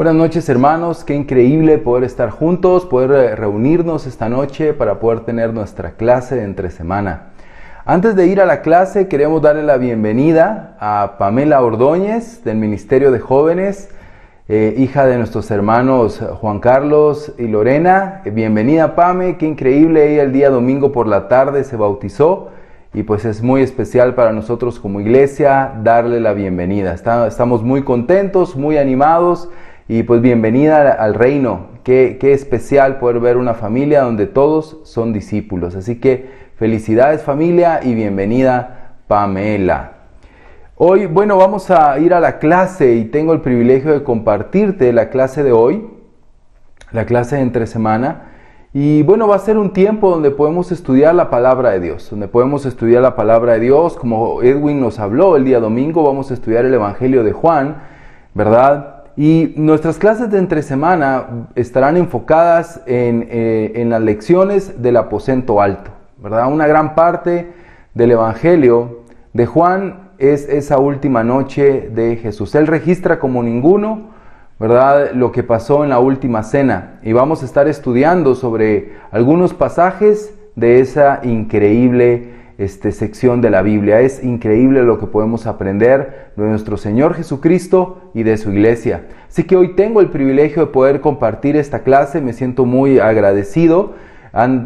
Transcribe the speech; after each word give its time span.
Buenas 0.00 0.14
noches 0.14 0.48
hermanos, 0.48 1.04
qué 1.04 1.14
increíble 1.14 1.76
poder 1.76 2.04
estar 2.04 2.30
juntos, 2.30 2.86
poder 2.86 3.10
eh, 3.10 3.36
reunirnos 3.36 4.06
esta 4.06 4.30
noche 4.30 4.72
para 4.72 4.98
poder 4.98 5.26
tener 5.26 5.52
nuestra 5.52 5.90
clase 5.90 6.36
de 6.36 6.44
entre 6.44 6.70
semana. 6.70 7.32
Antes 7.84 8.16
de 8.16 8.26
ir 8.26 8.40
a 8.40 8.46
la 8.46 8.62
clase 8.62 9.08
queremos 9.08 9.42
darle 9.42 9.62
la 9.62 9.76
bienvenida 9.76 10.74
a 10.80 11.16
Pamela 11.18 11.60
Ordóñez 11.62 12.42
del 12.44 12.56
Ministerio 12.56 13.12
de 13.12 13.20
Jóvenes, 13.20 13.90
eh, 14.48 14.74
hija 14.78 15.04
de 15.04 15.18
nuestros 15.18 15.50
hermanos 15.50 16.18
Juan 16.40 16.60
Carlos 16.60 17.34
y 17.36 17.46
Lorena. 17.46 18.22
Bienvenida 18.24 18.94
Pame, 18.94 19.36
qué 19.36 19.44
increíble, 19.44 20.14
ella 20.14 20.22
el 20.22 20.32
día 20.32 20.48
domingo 20.48 20.92
por 20.92 21.08
la 21.08 21.28
tarde 21.28 21.62
se 21.62 21.76
bautizó 21.76 22.48
y 22.94 23.02
pues 23.02 23.26
es 23.26 23.42
muy 23.42 23.60
especial 23.60 24.14
para 24.14 24.32
nosotros 24.32 24.80
como 24.80 25.02
iglesia 25.02 25.74
darle 25.82 26.20
la 26.20 26.32
bienvenida. 26.32 26.94
estamos 26.94 27.62
muy 27.62 27.82
contentos, 27.82 28.56
muy 28.56 28.78
animados 28.78 29.50
y 29.92 30.04
pues 30.04 30.22
bienvenida 30.22 30.92
al 30.92 31.14
reino. 31.14 31.66
Qué, 31.82 32.16
qué 32.20 32.32
especial 32.32 33.00
poder 33.00 33.18
ver 33.18 33.36
una 33.36 33.54
familia 33.54 34.02
donde 34.02 34.28
todos 34.28 34.78
son 34.84 35.12
discípulos. 35.12 35.74
Así 35.74 35.98
que 35.98 36.30
felicidades 36.54 37.24
familia 37.24 37.80
y 37.82 37.96
bienvenida 37.96 38.98
Pamela. 39.08 39.94
Hoy, 40.76 41.06
bueno, 41.06 41.36
vamos 41.38 41.72
a 41.72 41.98
ir 41.98 42.14
a 42.14 42.20
la 42.20 42.38
clase 42.38 42.94
y 42.94 43.06
tengo 43.06 43.32
el 43.32 43.40
privilegio 43.40 43.92
de 43.92 44.04
compartirte 44.04 44.92
la 44.92 45.10
clase 45.10 45.42
de 45.42 45.50
hoy, 45.50 45.84
la 46.92 47.04
clase 47.04 47.34
de 47.34 47.42
entre 47.42 47.66
semana. 47.66 48.28
Y 48.72 49.02
bueno, 49.02 49.26
va 49.26 49.34
a 49.34 49.40
ser 49.40 49.58
un 49.58 49.72
tiempo 49.72 50.08
donde 50.08 50.30
podemos 50.30 50.70
estudiar 50.70 51.16
la 51.16 51.30
palabra 51.30 51.70
de 51.70 51.80
Dios, 51.80 52.08
donde 52.10 52.28
podemos 52.28 52.64
estudiar 52.64 53.02
la 53.02 53.16
palabra 53.16 53.54
de 53.54 53.58
Dios, 53.58 53.96
como 53.96 54.40
Edwin 54.40 54.80
nos 54.80 55.00
habló 55.00 55.34
el 55.34 55.44
día 55.44 55.58
domingo, 55.58 56.04
vamos 56.04 56.30
a 56.30 56.34
estudiar 56.34 56.64
el 56.64 56.74
Evangelio 56.74 57.24
de 57.24 57.32
Juan, 57.32 57.82
¿verdad? 58.34 58.99
Y 59.20 59.52
nuestras 59.54 59.98
clases 59.98 60.30
de 60.30 60.38
entre 60.38 60.62
semana 60.62 61.46
estarán 61.54 61.98
enfocadas 61.98 62.80
eh, 62.86 63.70
en, 63.74 63.90
las 63.90 64.00
lecciones 64.00 64.80
del 64.80 64.96
aposento 64.96 65.60
alto, 65.60 65.90
¿verdad? 66.16 66.50
Una 66.50 66.66
gran 66.66 66.94
parte 66.94 67.52
del 67.92 68.12
Evangelio 68.12 69.00
de 69.34 69.44
Juan 69.44 70.12
es 70.16 70.48
esa 70.48 70.78
última 70.78 71.22
noche 71.22 71.90
de 71.94 72.16
Jesús. 72.16 72.54
Él 72.54 72.66
registra 72.66 73.18
como 73.18 73.42
ninguno, 73.42 74.08
¿verdad? 74.58 75.10
Lo 75.12 75.32
que 75.32 75.42
pasó 75.42 75.84
en 75.84 75.90
la 75.90 75.98
última 75.98 76.42
cena. 76.42 76.98
Y 77.02 77.12
vamos 77.12 77.42
a 77.42 77.44
estar 77.44 77.68
estudiando 77.68 78.34
sobre 78.34 78.94
algunos 79.10 79.52
pasajes 79.52 80.34
de 80.56 80.80
esa 80.80 81.20
increíble 81.24 82.39
este, 82.60 82.92
sección 82.92 83.40
de 83.40 83.48
la 83.48 83.62
Biblia. 83.62 84.02
Es 84.02 84.22
increíble 84.22 84.82
lo 84.82 84.98
que 84.98 85.06
podemos 85.06 85.46
aprender 85.46 86.30
de 86.36 86.44
nuestro 86.44 86.76
Señor 86.76 87.14
Jesucristo 87.14 88.10
y 88.12 88.22
de 88.22 88.36
su 88.36 88.50
iglesia. 88.50 89.06
Así 89.28 89.44
que 89.44 89.56
hoy 89.56 89.74
tengo 89.74 90.02
el 90.02 90.10
privilegio 90.10 90.66
de 90.66 90.72
poder 90.72 91.00
compartir 91.00 91.56
esta 91.56 91.78
clase, 91.78 92.20
me 92.20 92.34
siento 92.34 92.66
muy 92.66 92.98
agradecido. 92.98 93.94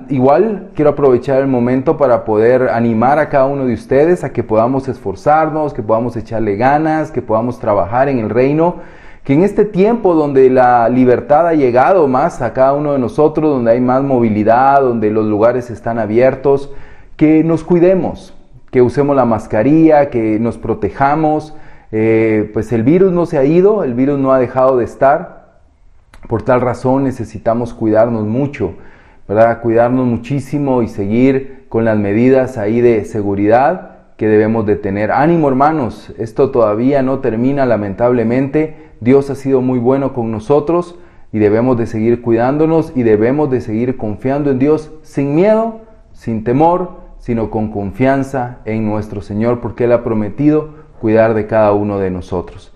igual 0.08 0.70
quiero 0.74 0.90
aprovechar 0.90 1.40
el 1.40 1.46
momento 1.46 1.96
para 1.96 2.24
poder 2.24 2.68
animar 2.70 3.20
a 3.20 3.28
cada 3.28 3.46
uno 3.46 3.64
de 3.64 3.74
ustedes 3.74 4.24
a 4.24 4.32
que 4.32 4.42
podamos 4.42 4.88
esforzarnos, 4.88 5.72
que 5.72 5.82
podamos 5.82 6.16
echarle 6.16 6.56
ganas, 6.56 7.12
que 7.12 7.22
podamos 7.22 7.60
trabajar 7.60 8.08
en 8.08 8.18
el 8.18 8.28
reino 8.28 8.76
que 9.24 9.32
en 9.32 9.42
este 9.42 9.64
tiempo 9.64 10.14
donde 10.14 10.50
la 10.50 10.86
libertad 10.90 11.48
ha 11.48 11.54
llegado 11.54 12.06
más 12.08 12.42
a 12.42 12.52
cada 12.52 12.74
uno 12.74 12.92
de 12.92 12.98
nosotros, 12.98 13.50
donde 13.50 13.70
hay 13.70 13.80
más 13.80 14.02
movilidad, 14.02 14.82
donde 14.82 15.10
los 15.10 15.24
lugares 15.24 15.70
están 15.70 15.98
abiertos, 15.98 16.70
que 17.16 17.44
nos 17.44 17.64
cuidemos, 17.64 18.34
que 18.70 18.82
usemos 18.82 19.14
la 19.14 19.24
mascarilla, 19.24 20.10
que 20.10 20.38
nos 20.40 20.58
protejamos. 20.58 21.54
Eh, 21.92 22.50
pues 22.52 22.72
el 22.72 22.82
virus 22.82 23.12
no 23.12 23.26
se 23.26 23.38
ha 23.38 23.44
ido, 23.44 23.84
el 23.84 23.94
virus 23.94 24.18
no 24.18 24.32
ha 24.32 24.39
dejado 24.39 24.77
de 24.77 24.84
estar. 24.84 25.61
Por 26.28 26.42
tal 26.42 26.61
razón 26.61 27.05
necesitamos 27.05 27.74
cuidarnos 27.74 28.24
mucho, 28.24 28.74
¿verdad? 29.28 29.61
Cuidarnos 29.61 30.06
muchísimo 30.06 30.83
y 30.83 30.89
seguir 30.89 31.66
con 31.68 31.84
las 31.84 31.98
medidas 31.98 32.56
ahí 32.56 32.80
de 32.80 33.05
seguridad 33.05 33.94
que 34.16 34.27
debemos 34.28 34.64
de 34.66 34.77
tener. 34.77 35.10
Ánimo 35.12 35.48
hermanos, 35.48 36.12
esto 36.18 36.50
todavía 36.50 37.02
no 37.02 37.18
termina 37.18 37.66
lamentablemente. 37.66 38.77
Dios 39.00 39.28
ha 39.30 39.34
sido 39.34 39.60
muy 39.60 39.78
bueno 39.78 40.14
con 40.14 40.30
nosotros 40.30 40.98
y 41.33 41.40
debemos 41.40 41.77
de 41.77 41.86
seguir 41.86 42.22
cuidándonos 42.22 42.92
y 42.94 43.02
debemos 43.02 43.50
de 43.50 43.60
seguir 43.60 43.96
confiando 43.96 44.50
en 44.50 44.58
Dios 44.58 44.92
sin 45.02 45.34
miedo, 45.34 45.80
sin 46.12 46.44
temor, 46.44 47.03
sino 47.24 47.48
con 47.48 47.70
confianza 47.70 48.58
en 48.67 48.85
nuestro 48.85 49.23
Señor, 49.23 49.61
porque 49.61 49.85
Él 49.85 49.92
ha 49.92 50.05
prometido 50.05 50.74
cuidar 51.01 51.33
de 51.33 51.46
cada 51.46 51.73
uno 51.73 51.98
de 51.98 52.11
nosotros. 52.11 52.70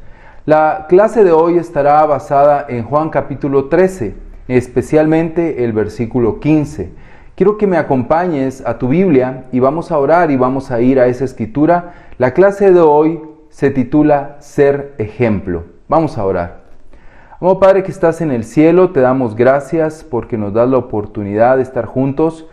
La 0.46 0.86
clase 0.88 1.22
de 1.22 1.32
hoy 1.32 1.58
estará 1.58 2.06
basada 2.06 2.64
en 2.66 2.82
Juan 2.82 3.10
capítulo 3.10 3.66
13, 3.66 4.14
especialmente 4.48 5.64
el 5.64 5.74
versículo 5.74 6.40
15. 6.40 6.90
Quiero 7.34 7.58
que 7.58 7.66
me 7.66 7.76
acompañes 7.76 8.64
a 8.64 8.78
tu 8.78 8.88
Biblia 8.88 9.44
y 9.52 9.60
vamos 9.60 9.92
a 9.92 9.98
orar 9.98 10.30
y 10.30 10.36
vamos 10.36 10.70
a 10.70 10.80
ir 10.80 10.98
a 10.98 11.08
esa 11.08 11.26
escritura. 11.26 11.92
La 12.16 12.32
clase 12.32 12.72
de 12.72 12.80
hoy 12.80 13.20
se 13.50 13.70
titula 13.70 14.36
Ser 14.38 14.94
ejemplo. 14.96 15.64
Vamos 15.88 16.16
a 16.16 16.24
orar. 16.24 16.62
Amado 17.38 17.60
Padre 17.60 17.82
que 17.82 17.90
estás 17.90 18.22
en 18.22 18.30
el 18.30 18.44
cielo, 18.44 18.92
te 18.92 19.00
damos 19.00 19.36
gracias 19.36 20.04
porque 20.04 20.38
nos 20.38 20.54
das 20.54 20.70
la 20.70 20.78
oportunidad 20.78 21.58
de 21.58 21.64
estar 21.64 21.84
juntos 21.84 22.48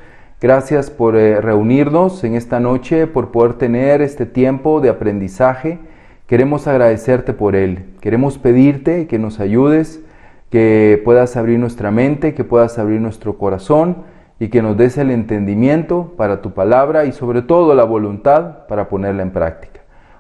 Gracias 0.45 0.91
por 0.91 1.15
eh, 1.15 1.41
reunirnos 1.41 2.23
en 2.23 2.35
esta 2.35 2.59
noche, 2.59 3.07
por 3.07 3.31
poder 3.31 3.55
tener 3.55 4.03
este 4.03 4.27
tiempo 4.27 4.79
de 4.79 4.89
aprendizaje. 4.89 5.79
Queremos 6.27 6.67
agradecerte 6.67 7.33
por 7.33 7.55
él. 7.55 7.95
Queremos 7.99 8.37
pedirte 8.37 9.07
que 9.07 9.17
nos 9.17 9.39
ayudes, 9.39 10.03
que 10.51 11.01
puedas 11.03 11.35
abrir 11.35 11.57
nuestra 11.57 11.89
mente, 11.89 12.35
que 12.35 12.43
puedas 12.43 12.77
abrir 12.77 13.01
nuestro 13.01 13.39
corazón 13.39 14.03
y 14.39 14.49
que 14.49 14.61
nos 14.61 14.77
des 14.77 14.99
el 14.99 15.09
entendimiento 15.09 16.13
para 16.15 16.43
tu 16.43 16.53
palabra 16.53 17.05
y 17.05 17.11
sobre 17.11 17.41
todo 17.41 17.73
la 17.73 17.83
voluntad 17.83 18.67
para 18.67 18.87
ponerla 18.87 19.23
en 19.23 19.31
práctica. 19.31 19.79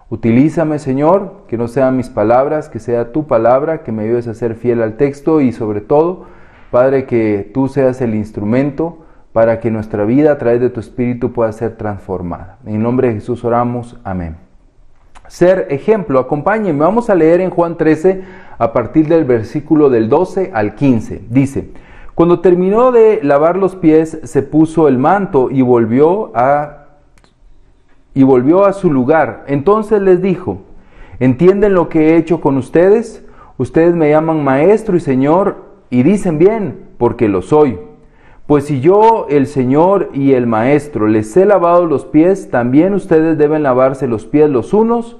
Utilízame, 0.09 0.79
Señor, 0.79 1.43
que 1.47 1.59
no 1.59 1.67
sean 1.67 1.97
mis 1.97 2.09
palabras, 2.09 2.67
que 2.67 2.79
sea 2.79 3.11
tu 3.11 3.27
palabra, 3.27 3.83
que 3.83 3.91
me 3.91 4.05
ayudes 4.05 4.27
a 4.27 4.33
ser 4.33 4.55
fiel 4.55 4.81
al 4.81 4.97
texto 4.97 5.39
y 5.39 5.51
sobre 5.51 5.81
todo, 5.81 6.25
Padre, 6.71 7.05
que 7.05 7.51
tú 7.53 7.67
seas 7.67 8.01
el 8.01 8.15
instrumento 8.15 9.04
para 9.35 9.59
que 9.59 9.69
nuestra 9.69 10.05
vida 10.05 10.31
a 10.31 10.37
través 10.37 10.61
de 10.61 10.69
tu 10.69 10.79
Espíritu 10.79 11.33
pueda 11.33 11.51
ser 11.51 11.75
transformada. 11.75 12.57
En 12.65 12.81
nombre 12.81 13.09
de 13.09 13.15
Jesús 13.15 13.43
oramos. 13.43 13.99
Amén. 14.05 14.37
Ser 15.27 15.67
ejemplo, 15.71 16.19
acompáñenme. 16.19 16.79
Vamos 16.79 17.09
a 17.09 17.15
leer 17.15 17.41
en 17.41 17.49
Juan 17.49 17.75
13 17.75 18.23
a 18.57 18.71
partir 18.71 19.09
del 19.09 19.25
versículo 19.25 19.89
del 19.89 20.07
12 20.07 20.51
al 20.53 20.75
15. 20.75 21.23
Dice, 21.29 21.69
cuando 22.13 22.39
terminó 22.39 22.93
de 22.93 23.19
lavar 23.23 23.57
los 23.57 23.75
pies, 23.75 24.21
se 24.23 24.41
puso 24.41 24.87
el 24.87 24.97
manto 24.97 25.51
y 25.51 25.61
volvió 25.61 26.31
a 26.33 26.85
y 28.13 28.23
volvió 28.23 28.63
a 28.63 28.71
su 28.71 28.89
lugar. 28.89 29.43
Entonces 29.47 30.01
les 30.01 30.21
dijo, 30.21 30.59
¿entienden 31.19 31.73
lo 31.73 31.89
que 31.89 32.11
he 32.11 32.15
hecho 32.15 32.39
con 32.39 32.55
ustedes? 32.55 33.25
Ustedes 33.57 33.95
me 33.95 34.09
llaman 34.09 34.45
maestro 34.45 34.95
y 34.95 35.01
señor 35.01 35.57
y 35.89 36.03
dicen 36.03 36.37
bien, 36.37 36.85
porque 36.97 37.27
lo 37.27 37.41
soy. 37.41 37.77
Pues 38.47 38.65
si 38.65 38.79
yo, 38.79 39.25
el 39.27 39.47
Señor 39.47 40.11
y 40.13 40.33
el 40.33 40.45
Maestro, 40.45 41.07
les 41.07 41.35
he 41.35 41.45
lavado 41.45 41.87
los 41.87 42.05
pies, 42.05 42.51
también 42.51 42.93
ustedes 42.93 43.39
deben 43.39 43.63
lavarse 43.63 44.07
los 44.07 44.27
pies 44.27 44.51
los 44.51 44.71
unos 44.71 45.17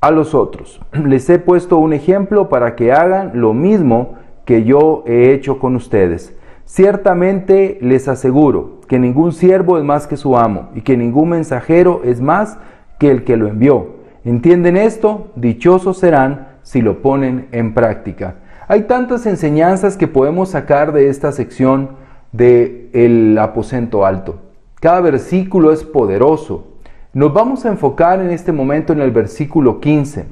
a 0.00 0.10
los 0.10 0.34
otros. 0.34 0.80
Les 1.04 1.28
he 1.28 1.38
puesto 1.38 1.76
un 1.76 1.92
ejemplo 1.92 2.48
para 2.48 2.74
que 2.74 2.92
hagan 2.92 3.32
lo 3.34 3.52
mismo 3.52 4.14
que 4.46 4.64
yo 4.64 5.04
he 5.06 5.32
hecho 5.32 5.58
con 5.58 5.76
ustedes. 5.76 6.34
Ciertamente 6.64 7.78
les 7.80 8.08
aseguro 8.08 8.80
que 8.88 8.98
ningún 8.98 9.32
siervo 9.32 9.78
es 9.78 9.84
más 9.84 10.06
que 10.06 10.16
su 10.16 10.36
amo 10.36 10.70
y 10.74 10.80
que 10.80 10.96
ningún 10.96 11.28
mensajero 11.28 12.00
es 12.04 12.20
más 12.20 12.58
que 12.98 13.10
el 13.10 13.24
que 13.24 13.36
lo 13.36 13.48
envió. 13.48 13.96
¿Entienden 14.24 14.76
esto? 14.76 15.28
Dichosos 15.36 15.98
serán 15.98 16.48
si 16.62 16.80
lo 16.80 17.02
ponen 17.02 17.48
en 17.52 17.74
práctica. 17.74 18.36
Hay 18.66 18.82
tantas 18.82 19.26
enseñanzas 19.26 19.96
que 19.96 20.08
podemos 20.08 20.48
sacar 20.48 20.92
de 20.92 21.08
esta 21.08 21.30
sección 21.30 22.05
del 22.36 22.90
el 22.92 23.38
aposento 23.38 24.04
alto. 24.04 24.40
Cada 24.80 25.00
versículo 25.00 25.72
es 25.72 25.84
poderoso. 25.84 26.66
Nos 27.12 27.32
vamos 27.32 27.64
a 27.64 27.70
enfocar 27.70 28.20
en 28.20 28.30
este 28.30 28.52
momento 28.52 28.92
en 28.92 29.00
el 29.00 29.10
versículo 29.10 29.80
15. 29.80 30.26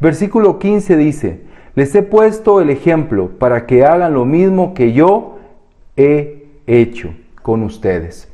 Versículo 0.00 0.58
15 0.58 0.96
dice, 0.96 1.40
les 1.74 1.94
he 1.94 2.02
puesto 2.02 2.60
el 2.60 2.70
ejemplo 2.70 3.30
para 3.38 3.66
que 3.66 3.84
hagan 3.84 4.14
lo 4.14 4.24
mismo 4.24 4.74
que 4.74 4.92
yo 4.92 5.38
he 5.96 6.46
hecho 6.66 7.14
con 7.42 7.62
ustedes. 7.62 8.28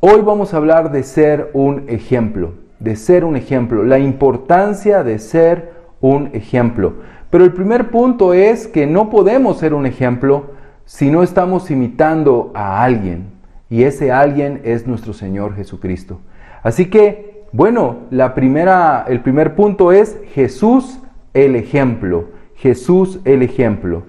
Hoy 0.00 0.20
vamos 0.22 0.52
a 0.52 0.56
hablar 0.56 0.90
de 0.90 1.02
ser 1.02 1.50
un 1.54 1.84
ejemplo, 1.88 2.54
de 2.78 2.96
ser 2.96 3.24
un 3.24 3.36
ejemplo, 3.36 3.84
la 3.84 3.98
importancia 3.98 5.02
de 5.02 5.18
ser 5.18 5.72
un 6.00 6.30
ejemplo. 6.32 6.94
Pero 7.30 7.44
el 7.44 7.52
primer 7.52 7.90
punto 7.90 8.34
es 8.34 8.66
que 8.66 8.86
no 8.86 9.10
podemos 9.10 9.58
ser 9.58 9.74
un 9.74 9.86
ejemplo 9.86 10.57
si 10.88 11.10
no 11.10 11.22
estamos 11.22 11.70
imitando 11.70 12.50
a 12.54 12.82
alguien, 12.82 13.26
y 13.68 13.82
ese 13.82 14.10
alguien 14.10 14.62
es 14.64 14.86
nuestro 14.86 15.12
Señor 15.12 15.54
Jesucristo. 15.54 16.18
Así 16.62 16.86
que, 16.86 17.44
bueno, 17.52 17.98
la 18.10 18.34
primera, 18.34 19.04
el 19.06 19.20
primer 19.20 19.54
punto 19.54 19.92
es 19.92 20.18
Jesús 20.32 20.98
el 21.34 21.56
ejemplo. 21.56 22.30
Jesús 22.54 23.20
el 23.26 23.42
ejemplo. 23.42 24.04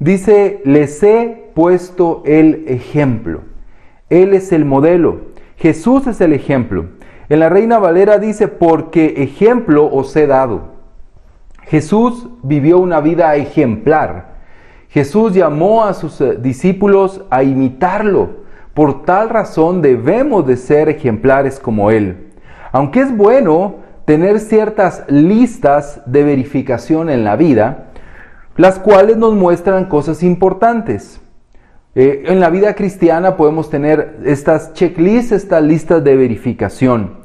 Dice, 0.00 0.62
les 0.64 1.00
he 1.04 1.52
puesto 1.54 2.24
el 2.26 2.64
ejemplo. 2.66 3.42
Él 4.10 4.34
es 4.34 4.50
el 4.50 4.64
modelo. 4.64 5.26
Jesús 5.56 6.08
es 6.08 6.20
el 6.20 6.32
ejemplo. 6.32 6.86
En 7.28 7.38
la 7.38 7.48
Reina 7.48 7.78
Valera 7.78 8.18
dice, 8.18 8.48
porque 8.48 9.22
ejemplo 9.22 9.88
os 9.92 10.16
he 10.16 10.26
dado. 10.26 10.74
Jesús 11.62 12.28
vivió 12.42 12.80
una 12.80 12.98
vida 12.98 13.36
ejemplar. 13.36 14.35
Jesús 14.96 15.34
llamó 15.34 15.84
a 15.84 15.92
sus 15.92 16.18
eh, 16.22 16.38
discípulos 16.40 17.20
a 17.28 17.42
imitarlo. 17.42 18.30
Por 18.72 19.04
tal 19.04 19.28
razón 19.28 19.82
debemos 19.82 20.46
de 20.46 20.56
ser 20.56 20.88
ejemplares 20.88 21.60
como 21.60 21.90
Él. 21.90 22.32
Aunque 22.72 23.00
es 23.00 23.14
bueno 23.14 23.74
tener 24.06 24.40
ciertas 24.40 25.04
listas 25.08 26.00
de 26.06 26.24
verificación 26.24 27.10
en 27.10 27.24
la 27.24 27.36
vida, 27.36 27.88
las 28.56 28.78
cuales 28.78 29.18
nos 29.18 29.34
muestran 29.34 29.84
cosas 29.84 30.22
importantes. 30.22 31.20
Eh, 31.94 32.22
en 32.28 32.40
la 32.40 32.48
vida 32.48 32.72
cristiana 32.72 33.36
podemos 33.36 33.68
tener 33.68 34.20
estas 34.24 34.72
checklists, 34.72 35.32
estas 35.32 35.62
listas 35.62 36.02
de 36.04 36.16
verificación. 36.16 37.18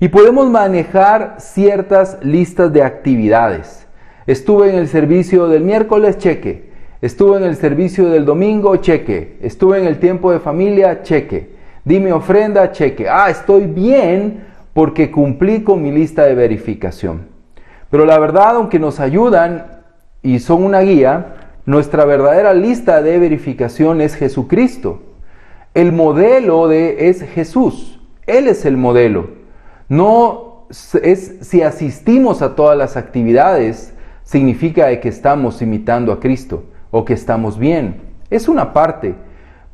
Y 0.00 0.08
podemos 0.08 0.50
manejar 0.50 1.36
ciertas 1.38 2.18
listas 2.20 2.72
de 2.72 2.82
actividades. 2.82 3.86
Estuve 4.26 4.70
en 4.70 4.74
el 4.74 4.88
servicio 4.88 5.46
del 5.46 5.62
miércoles, 5.62 6.18
cheque. 6.18 6.71
Estuve 7.02 7.38
en 7.38 7.42
el 7.42 7.56
servicio 7.56 8.08
del 8.10 8.24
domingo, 8.24 8.76
cheque. 8.76 9.36
Estuve 9.42 9.80
en 9.80 9.88
el 9.88 9.98
tiempo 9.98 10.30
de 10.30 10.38
familia, 10.38 11.02
cheque. 11.02 11.50
Dime 11.84 12.12
ofrenda, 12.12 12.70
cheque. 12.70 13.08
Ah, 13.08 13.28
estoy 13.28 13.66
bien 13.66 14.44
porque 14.72 15.10
cumplí 15.10 15.64
con 15.64 15.82
mi 15.82 15.90
lista 15.90 16.22
de 16.22 16.36
verificación. 16.36 17.26
Pero 17.90 18.06
la 18.06 18.20
verdad, 18.20 18.54
aunque 18.54 18.78
nos 18.78 19.00
ayudan 19.00 19.82
y 20.22 20.38
son 20.38 20.62
una 20.62 20.78
guía, 20.78 21.34
nuestra 21.66 22.04
verdadera 22.04 22.54
lista 22.54 23.02
de 23.02 23.18
verificación 23.18 24.00
es 24.00 24.14
Jesucristo. 24.14 25.02
El 25.74 25.90
modelo 25.90 26.68
de 26.68 27.08
es 27.08 27.22
Jesús. 27.22 27.98
Él 28.28 28.46
es 28.46 28.64
el 28.64 28.76
modelo. 28.76 29.30
No 29.88 30.68
es 31.02 31.38
si 31.40 31.62
asistimos 31.62 32.42
a 32.42 32.54
todas 32.54 32.78
las 32.78 32.96
actividades 32.96 33.92
significa 34.22 35.00
que 35.00 35.08
estamos 35.08 35.60
imitando 35.62 36.12
a 36.12 36.20
Cristo 36.20 36.66
o 36.92 37.04
que 37.04 37.14
estamos 37.14 37.58
bien. 37.58 37.96
Es 38.30 38.46
una 38.46 38.72
parte. 38.72 39.16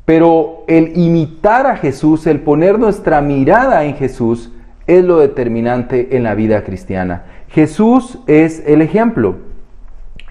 Pero 0.05 0.63
el 0.67 0.97
imitar 0.97 1.67
a 1.67 1.77
Jesús, 1.77 2.25
el 2.25 2.39
poner 2.39 2.79
nuestra 2.79 3.21
mirada 3.21 3.83
en 3.83 3.93
Jesús, 3.93 4.51
es 4.87 5.05
lo 5.05 5.19
determinante 5.19 6.17
en 6.17 6.23
la 6.23 6.33
vida 6.33 6.63
cristiana. 6.63 7.25
Jesús 7.49 8.17
es 8.25 8.63
el 8.65 8.81
ejemplo 8.81 9.35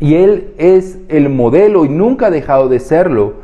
y 0.00 0.14
Él 0.14 0.52
es 0.58 0.98
el 1.08 1.28
modelo 1.28 1.84
y 1.84 1.88
nunca 1.88 2.26
ha 2.26 2.30
dejado 2.30 2.68
de 2.68 2.80
serlo. 2.80 3.34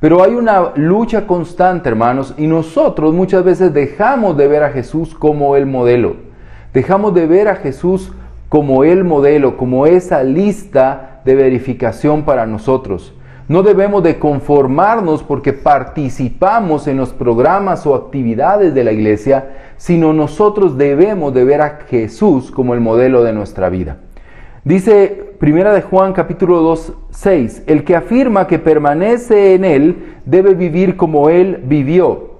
Pero 0.00 0.22
hay 0.22 0.34
una 0.34 0.72
lucha 0.76 1.26
constante, 1.26 1.88
hermanos, 1.88 2.34
y 2.36 2.46
nosotros 2.46 3.14
muchas 3.14 3.42
veces 3.42 3.72
dejamos 3.72 4.36
de 4.36 4.46
ver 4.46 4.62
a 4.62 4.70
Jesús 4.70 5.14
como 5.14 5.56
el 5.56 5.64
modelo. 5.64 6.16
Dejamos 6.74 7.14
de 7.14 7.26
ver 7.26 7.48
a 7.48 7.56
Jesús 7.56 8.12
como 8.48 8.84
el 8.84 9.04
modelo, 9.04 9.56
como 9.56 9.86
esa 9.86 10.22
lista 10.22 11.17
de 11.28 11.34
verificación 11.34 12.22
para 12.22 12.46
nosotros. 12.46 13.12
No 13.48 13.62
debemos 13.62 14.02
de 14.02 14.18
conformarnos 14.18 15.22
porque 15.22 15.52
participamos 15.52 16.88
en 16.88 16.96
los 16.96 17.10
programas 17.10 17.86
o 17.86 17.94
actividades 17.94 18.72
de 18.72 18.82
la 18.82 18.92
iglesia, 18.92 19.50
sino 19.76 20.14
nosotros 20.14 20.78
debemos 20.78 21.34
de 21.34 21.44
ver 21.44 21.60
a 21.60 21.80
Jesús 21.86 22.50
como 22.50 22.72
el 22.72 22.80
modelo 22.80 23.24
de 23.24 23.34
nuestra 23.34 23.68
vida. 23.68 23.98
Dice 24.64 25.34
Primera 25.38 25.74
de 25.74 25.82
Juan 25.82 26.14
capítulo 26.14 26.62
2, 26.62 26.94
6, 27.10 27.64
el 27.66 27.84
que 27.84 27.94
afirma 27.94 28.46
que 28.46 28.58
permanece 28.58 29.52
en 29.52 29.66
él 29.66 30.16
debe 30.24 30.54
vivir 30.54 30.96
como 30.96 31.28
él 31.28 31.60
vivió. 31.62 32.38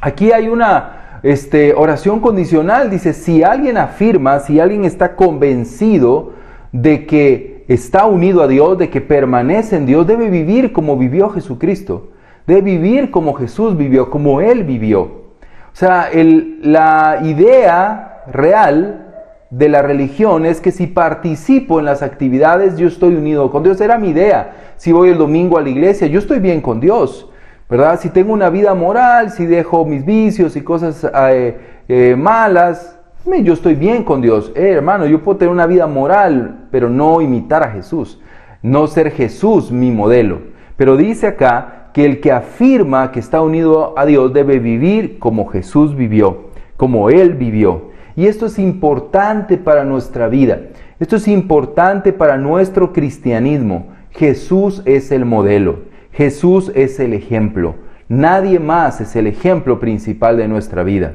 Aquí 0.00 0.30
hay 0.30 0.48
una 0.48 1.18
este, 1.24 1.74
oración 1.74 2.20
condicional, 2.20 2.90
dice, 2.90 3.12
si 3.12 3.42
alguien 3.42 3.76
afirma, 3.76 4.38
si 4.38 4.60
alguien 4.60 4.84
está 4.84 5.16
convencido 5.16 6.34
de 6.70 7.06
que 7.06 7.49
está 7.74 8.04
unido 8.06 8.42
a 8.42 8.48
Dios, 8.48 8.78
de 8.78 8.90
que 8.90 9.00
permanece 9.00 9.76
en 9.76 9.86
Dios, 9.86 10.04
debe 10.04 10.28
vivir 10.28 10.72
como 10.72 10.96
vivió 10.96 11.30
Jesucristo. 11.30 12.08
Debe 12.44 12.62
vivir 12.62 13.12
como 13.12 13.34
Jesús 13.34 13.76
vivió, 13.76 14.10
como 14.10 14.40
Él 14.40 14.64
vivió. 14.64 15.02
O 15.02 15.76
sea, 15.76 16.08
la 16.12 17.20
idea 17.22 18.24
real 18.26 19.06
de 19.50 19.68
la 19.68 19.82
religión 19.82 20.46
es 20.46 20.60
que 20.60 20.72
si 20.72 20.88
participo 20.88 21.78
en 21.78 21.84
las 21.84 22.02
actividades, 22.02 22.76
yo 22.76 22.88
estoy 22.88 23.14
unido 23.14 23.52
con 23.52 23.62
Dios. 23.62 23.80
Era 23.80 23.98
mi 23.98 24.08
idea. 24.08 24.74
Si 24.76 24.90
voy 24.90 25.10
el 25.10 25.18
domingo 25.18 25.56
a 25.56 25.62
la 25.62 25.68
iglesia, 25.68 26.08
yo 26.08 26.18
estoy 26.18 26.40
bien 26.40 26.60
con 26.60 26.80
Dios. 26.80 27.30
¿Verdad? 27.68 28.00
Si 28.00 28.10
tengo 28.10 28.32
una 28.32 28.50
vida 28.50 28.74
moral, 28.74 29.30
si 29.30 29.46
dejo 29.46 29.84
mis 29.84 30.04
vicios 30.04 30.56
y 30.56 30.62
cosas 30.62 31.08
eh, 31.30 31.56
eh, 31.86 32.16
malas, 32.18 32.98
yo 33.42 33.52
estoy 33.52 33.74
bien 33.74 34.04
con 34.04 34.20
Dios. 34.20 34.52
Eh, 34.54 34.70
hermano, 34.70 35.06
yo 35.06 35.22
puedo 35.22 35.38
tener 35.38 35.52
una 35.52 35.66
vida 35.66 35.86
moral, 35.86 36.66
pero 36.70 36.88
no 36.88 37.20
imitar 37.20 37.62
a 37.62 37.70
Jesús. 37.70 38.20
No 38.62 38.86
ser 38.86 39.10
Jesús 39.10 39.70
mi 39.70 39.90
modelo. 39.90 40.40
Pero 40.76 40.96
dice 40.96 41.26
acá 41.26 41.90
que 41.92 42.04
el 42.04 42.20
que 42.20 42.32
afirma 42.32 43.10
que 43.12 43.20
está 43.20 43.40
unido 43.40 43.94
a 43.98 44.06
Dios 44.06 44.32
debe 44.32 44.58
vivir 44.58 45.18
como 45.18 45.46
Jesús 45.46 45.96
vivió, 45.96 46.50
como 46.76 47.10
Él 47.10 47.34
vivió. 47.34 47.90
Y 48.16 48.26
esto 48.26 48.46
es 48.46 48.58
importante 48.58 49.56
para 49.56 49.84
nuestra 49.84 50.28
vida. 50.28 50.60
Esto 50.98 51.16
es 51.16 51.28
importante 51.28 52.12
para 52.12 52.36
nuestro 52.36 52.92
cristianismo. 52.92 53.88
Jesús 54.10 54.82
es 54.84 55.12
el 55.12 55.24
modelo. 55.24 55.80
Jesús 56.12 56.72
es 56.74 57.00
el 57.00 57.14
ejemplo. 57.14 57.76
Nadie 58.08 58.58
más 58.58 59.00
es 59.00 59.14
el 59.16 59.26
ejemplo 59.26 59.78
principal 59.78 60.36
de 60.36 60.48
nuestra 60.48 60.82
vida. 60.82 61.14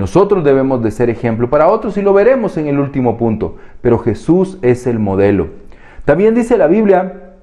Nosotros 0.00 0.42
debemos 0.42 0.82
de 0.82 0.90
ser 0.90 1.10
ejemplo 1.10 1.50
para 1.50 1.68
otros 1.68 1.98
y 1.98 2.00
lo 2.00 2.14
veremos 2.14 2.56
en 2.56 2.68
el 2.68 2.78
último 2.78 3.18
punto, 3.18 3.56
pero 3.82 3.98
Jesús 3.98 4.56
es 4.62 4.86
el 4.86 4.98
modelo. 4.98 5.48
También 6.06 6.34
dice 6.34 6.56
la 6.56 6.68
Biblia 6.68 7.34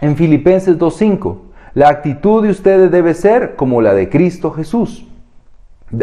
en 0.00 0.16
Filipenses 0.16 0.80
2.5, 0.80 1.36
la 1.74 1.90
actitud 1.90 2.42
de 2.42 2.50
ustedes 2.50 2.90
debe 2.90 3.14
ser 3.14 3.54
como 3.54 3.80
la 3.80 3.94
de 3.94 4.08
Cristo 4.08 4.50
Jesús. 4.50 5.06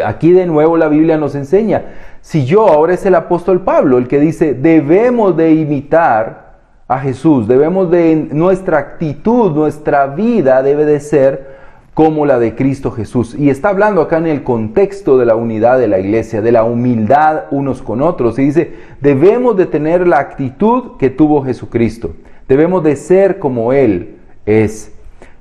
Aquí 0.02 0.32
de 0.32 0.46
nuevo 0.46 0.78
la 0.78 0.88
Biblia 0.88 1.18
nos 1.18 1.34
enseña, 1.34 1.82
si 2.22 2.46
yo, 2.46 2.66
ahora 2.66 2.94
es 2.94 3.04
el 3.04 3.14
apóstol 3.14 3.60
Pablo 3.60 3.98
el 3.98 4.08
que 4.08 4.20
dice, 4.20 4.54
debemos 4.54 5.36
de 5.36 5.52
imitar 5.52 6.54
a 6.88 6.98
Jesús, 6.98 7.46
debemos 7.46 7.90
de, 7.90 8.28
nuestra 8.32 8.78
actitud, 8.78 9.52
nuestra 9.52 10.06
vida 10.06 10.62
debe 10.62 10.86
de 10.86 10.98
ser 10.98 11.59
como 12.00 12.24
la 12.24 12.38
de 12.38 12.54
Cristo 12.54 12.92
Jesús. 12.92 13.34
Y 13.38 13.50
está 13.50 13.68
hablando 13.68 14.00
acá 14.00 14.16
en 14.16 14.26
el 14.26 14.42
contexto 14.42 15.18
de 15.18 15.26
la 15.26 15.34
unidad 15.34 15.78
de 15.78 15.86
la 15.86 15.98
iglesia, 15.98 16.40
de 16.40 16.50
la 16.50 16.64
humildad 16.64 17.42
unos 17.50 17.82
con 17.82 18.00
otros. 18.00 18.38
Y 18.38 18.44
dice, 18.44 18.72
debemos 19.02 19.54
de 19.58 19.66
tener 19.66 20.08
la 20.08 20.18
actitud 20.18 20.96
que 20.98 21.10
tuvo 21.10 21.44
Jesucristo. 21.44 22.14
Debemos 22.48 22.82
de 22.84 22.96
ser 22.96 23.38
como 23.38 23.74
Él 23.74 24.16
es. 24.46 24.94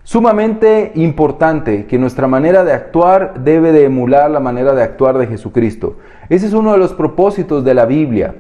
Sumamente 0.03 0.91
importante 0.95 1.85
que 1.85 1.97
nuestra 1.97 2.27
manera 2.27 2.65
de 2.65 2.73
actuar 2.73 3.35
debe 3.41 3.71
de 3.71 3.85
emular 3.85 4.29
la 4.29 4.41
manera 4.41 4.75
de 4.75 4.83
actuar 4.83 5.17
de 5.17 5.27
Jesucristo. 5.27 5.95
Ese 6.27 6.47
es 6.47 6.51
uno 6.51 6.73
de 6.73 6.77
los 6.77 6.91
propósitos 6.91 7.63
de 7.63 7.73
la 7.73 7.85
Biblia. 7.85 8.35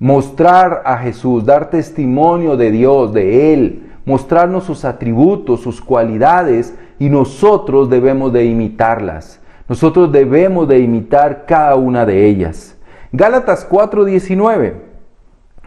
Mostrar 0.00 0.82
a 0.84 0.98
Jesús, 0.98 1.46
dar 1.46 1.70
testimonio 1.70 2.56
de 2.56 2.72
Dios, 2.72 3.12
de 3.12 3.54
Él, 3.54 3.89
mostrarnos 4.10 4.64
sus 4.64 4.84
atributos, 4.84 5.60
sus 5.60 5.80
cualidades 5.80 6.74
y 6.98 7.08
nosotros 7.08 7.88
debemos 7.88 8.32
de 8.32 8.44
imitarlas. 8.44 9.40
Nosotros 9.68 10.10
debemos 10.10 10.66
de 10.66 10.80
imitar 10.80 11.46
cada 11.46 11.76
una 11.76 12.04
de 12.04 12.26
ellas. 12.26 12.76
Gálatas 13.12 13.64
4:19. 13.64 14.74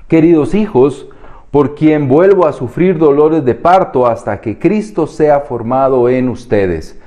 Queridos 0.09 0.53
hijos, 0.53 1.07
por 1.51 1.73
quien 1.73 2.09
vuelvo 2.09 2.45
a 2.45 2.51
sufrir 2.51 2.97
dolores 2.97 3.45
de 3.45 3.55
parto 3.55 4.05
hasta 4.05 4.41
que 4.41 4.59
Cristo 4.59 5.07
sea 5.07 5.39
formado 5.39 6.09
en 6.09 6.27
ustedes. 6.27 6.99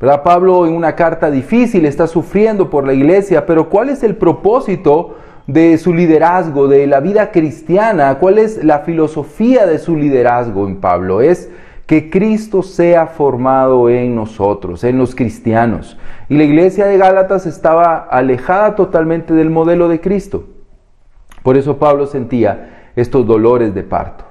¿Verdad? 0.00 0.22
Pablo 0.22 0.64
en 0.66 0.74
una 0.74 0.94
carta 0.94 1.28
difícil 1.30 1.86
está 1.86 2.06
sufriendo 2.06 2.70
por 2.70 2.86
la 2.86 2.92
iglesia, 2.92 3.46
pero 3.46 3.68
¿cuál 3.68 3.88
es 3.88 4.04
el 4.04 4.14
propósito 4.14 5.16
de 5.46 5.76
su 5.78 5.92
liderazgo, 5.92 6.68
de 6.68 6.86
la 6.86 7.00
vida 7.00 7.30
cristiana? 7.30 8.16
¿Cuál 8.18 8.38
es 8.38 8.64
la 8.64 8.80
filosofía 8.80 9.66
de 9.66 9.78
su 9.78 9.96
liderazgo 9.96 10.66
en 10.66 10.76
Pablo? 10.76 11.20
Es 11.20 11.50
que 11.86 12.08
Cristo 12.08 12.62
sea 12.62 13.06
formado 13.06 13.90
en 13.90 14.14
nosotros, 14.14 14.84
en 14.84 14.98
los 14.98 15.14
cristianos. 15.14 15.98
Y 16.28 16.36
la 16.36 16.44
iglesia 16.44 16.86
de 16.86 16.96
Gálatas 16.96 17.44
estaba 17.46 17.96
alejada 17.96 18.74
totalmente 18.74 19.34
del 19.34 19.50
modelo 19.50 19.88
de 19.88 20.00
Cristo. 20.00 20.44
Por 21.42 21.58
eso 21.58 21.76
Pablo 21.76 22.06
sentía 22.06 22.90
estos 22.96 23.26
dolores 23.26 23.74
de 23.74 23.82
parto, 23.82 24.24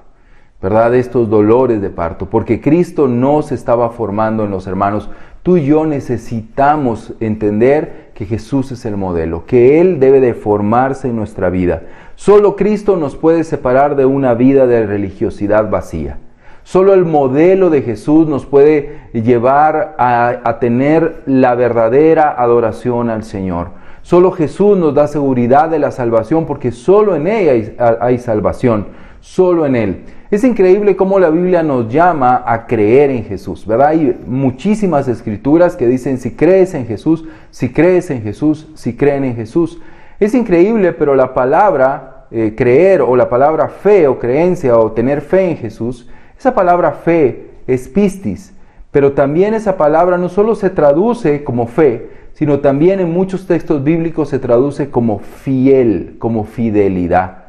¿verdad? 0.62 0.96
Estos 0.96 1.30
dolores 1.30 1.80
de 1.80 1.92
parto, 1.92 2.28
porque 2.28 2.60
Cristo 2.60 3.08
no 3.08 3.44
se 3.44 3.54
estaba 3.54 3.92
formando 3.92 4.46
en 4.46 4.52
los 4.52 4.66
hermanos. 4.66 5.12
Tú 5.44 5.58
y 5.58 5.66
yo 5.66 5.86
necesitamos 5.86 7.14
entender 7.20 8.03
que 8.14 8.26
Jesús 8.26 8.72
es 8.72 8.86
el 8.86 8.98
modelo, 8.98 9.46
que 9.46 9.82
Él 9.82 10.00
debe 10.00 10.20
de 10.20 10.34
formarse 10.34 11.08
en 11.08 11.16
nuestra 11.16 11.50
vida. 11.50 11.84
Solo 12.16 12.56
Cristo 12.56 12.96
nos 12.96 13.16
puede 13.16 13.44
separar 13.44 13.96
de 13.96 14.06
una 14.06 14.34
vida 14.34 14.68
de 14.68 14.86
religiosidad 14.86 15.70
vacía. 15.70 16.18
Solo 16.64 16.94
el 16.94 17.06
modelo 17.06 17.70
de 17.70 17.82
Jesús 17.82 18.28
nos 18.28 18.46
puede 18.46 19.00
llevar 19.14 19.96
a, 19.98 20.58
tener 20.60 21.24
la 21.26 21.56
verdadera 21.56 22.36
adoración 22.38 23.10
al 23.10 23.24
Señor. 23.24 23.70
Solo 24.02 24.32
Jesús 24.32 24.78
nos 24.78 24.94
da 24.94 25.08
seguridad 25.08 25.70
de 25.70 25.80
la 25.80 25.92
salvación 25.92 26.46
porque 26.46 26.72
solo 26.72 27.16
en 27.16 27.28
Él 27.28 27.76
hay 28.00 28.18
salvación, 28.18 28.88
solo 29.24 29.66
en 29.66 29.78
Él. 29.78 30.04
Es 30.30 30.44
increíble 30.44 30.98
cómo 30.98 31.18
la 31.18 31.30
Biblia 31.30 31.64
nos 31.64 31.88
llama 31.88 32.44
a 32.46 32.68
creer 32.68 33.10
en 33.10 33.24
Jesús, 33.24 33.66
¿verdad? 33.66 33.88
Hay 33.90 34.20
muchísimas 34.28 35.08
escrituras 35.08 35.78
que 35.78 35.88
dicen 35.88 36.18
si 36.18 36.32
crees 36.32 36.74
en 36.74 36.86
Jesús, 36.86 37.24
si 37.50 37.70
crees 37.70 38.12
en 38.12 38.22
Jesús, 38.22 38.68
si 38.76 38.98
creen 38.98 39.24
en 39.24 39.36
Jesús. 39.38 39.80
Es 40.20 40.36
increíble, 40.36 40.92
pero 40.92 41.16
la 41.16 41.34
palabra 41.34 42.26
eh, 42.32 42.54
creer 42.58 43.02
o 43.02 43.16
la 43.16 43.30
palabra 43.30 43.70
fe 43.70 44.08
o 44.08 44.20
creencia 44.20 44.78
o 44.78 44.92
tener 44.92 45.22
fe 45.22 45.52
en 45.52 45.58
Jesús, 45.58 46.10
esa 46.38 46.54
palabra 46.54 46.92
fe 46.92 47.52
es 47.66 47.88
pistis, 47.88 48.54
pero 48.92 49.14
también 49.14 49.54
esa 49.54 49.78
palabra 49.78 50.18
no 50.18 50.28
solo 50.28 50.56
se 50.56 50.70
traduce 50.70 51.46
como 51.46 51.68
fe, 51.68 52.10
sino 52.34 52.60
también 52.60 53.00
en 53.00 53.14
muchos 53.14 53.48
textos 53.48 53.86
bíblicos 53.86 54.28
se 54.28 54.40
traduce 54.40 54.90
como 54.90 55.20
fiel, 55.20 56.18
como 56.20 56.44
fidelidad. 56.44 57.43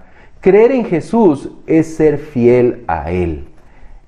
Creer 0.45 0.73
en 0.73 0.85
Jesús 0.85 1.49
es 1.67 1.97
ser 1.97 2.19
fiel 2.19 2.85
a 2.87 3.11
Él. 3.11 3.47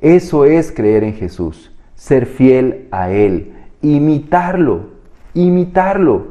Eso 0.02 0.44
es 0.44 0.70
creer 0.70 1.02
en 1.02 1.14
Jesús, 1.14 1.72
ser 1.94 2.26
fiel 2.26 2.88
a 2.90 3.10
Él, 3.10 3.54
imitarlo, 3.80 4.80
imitarlo. 5.32 6.26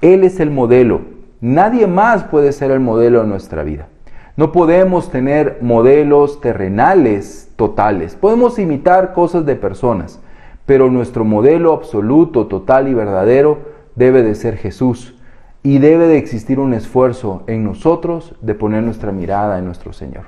Él 0.00 0.24
es 0.24 0.40
el 0.40 0.50
modelo. 0.50 1.02
Nadie 1.42 1.86
más 1.86 2.24
puede 2.24 2.52
ser 2.52 2.70
el 2.70 2.80
modelo 2.80 3.22
en 3.22 3.28
nuestra 3.28 3.62
vida. 3.62 3.88
No 4.34 4.50
podemos 4.50 5.10
tener 5.10 5.58
modelos 5.60 6.40
terrenales 6.40 7.52
totales. 7.56 8.16
Podemos 8.16 8.58
imitar 8.58 9.12
cosas 9.12 9.44
de 9.44 9.56
personas, 9.56 10.20
pero 10.64 10.90
nuestro 10.90 11.26
modelo 11.26 11.74
absoluto, 11.74 12.46
total 12.46 12.88
y 12.88 12.94
verdadero 12.94 13.58
debe 13.94 14.22
de 14.22 14.36
ser 14.36 14.56
Jesús. 14.56 15.19
Y 15.62 15.78
debe 15.78 16.06
de 16.06 16.18
existir 16.18 16.58
un 16.58 16.72
esfuerzo 16.72 17.42
en 17.46 17.64
nosotros 17.64 18.34
de 18.40 18.54
poner 18.54 18.82
nuestra 18.82 19.12
mirada 19.12 19.58
en 19.58 19.66
nuestro 19.66 19.92
Señor. 19.92 20.24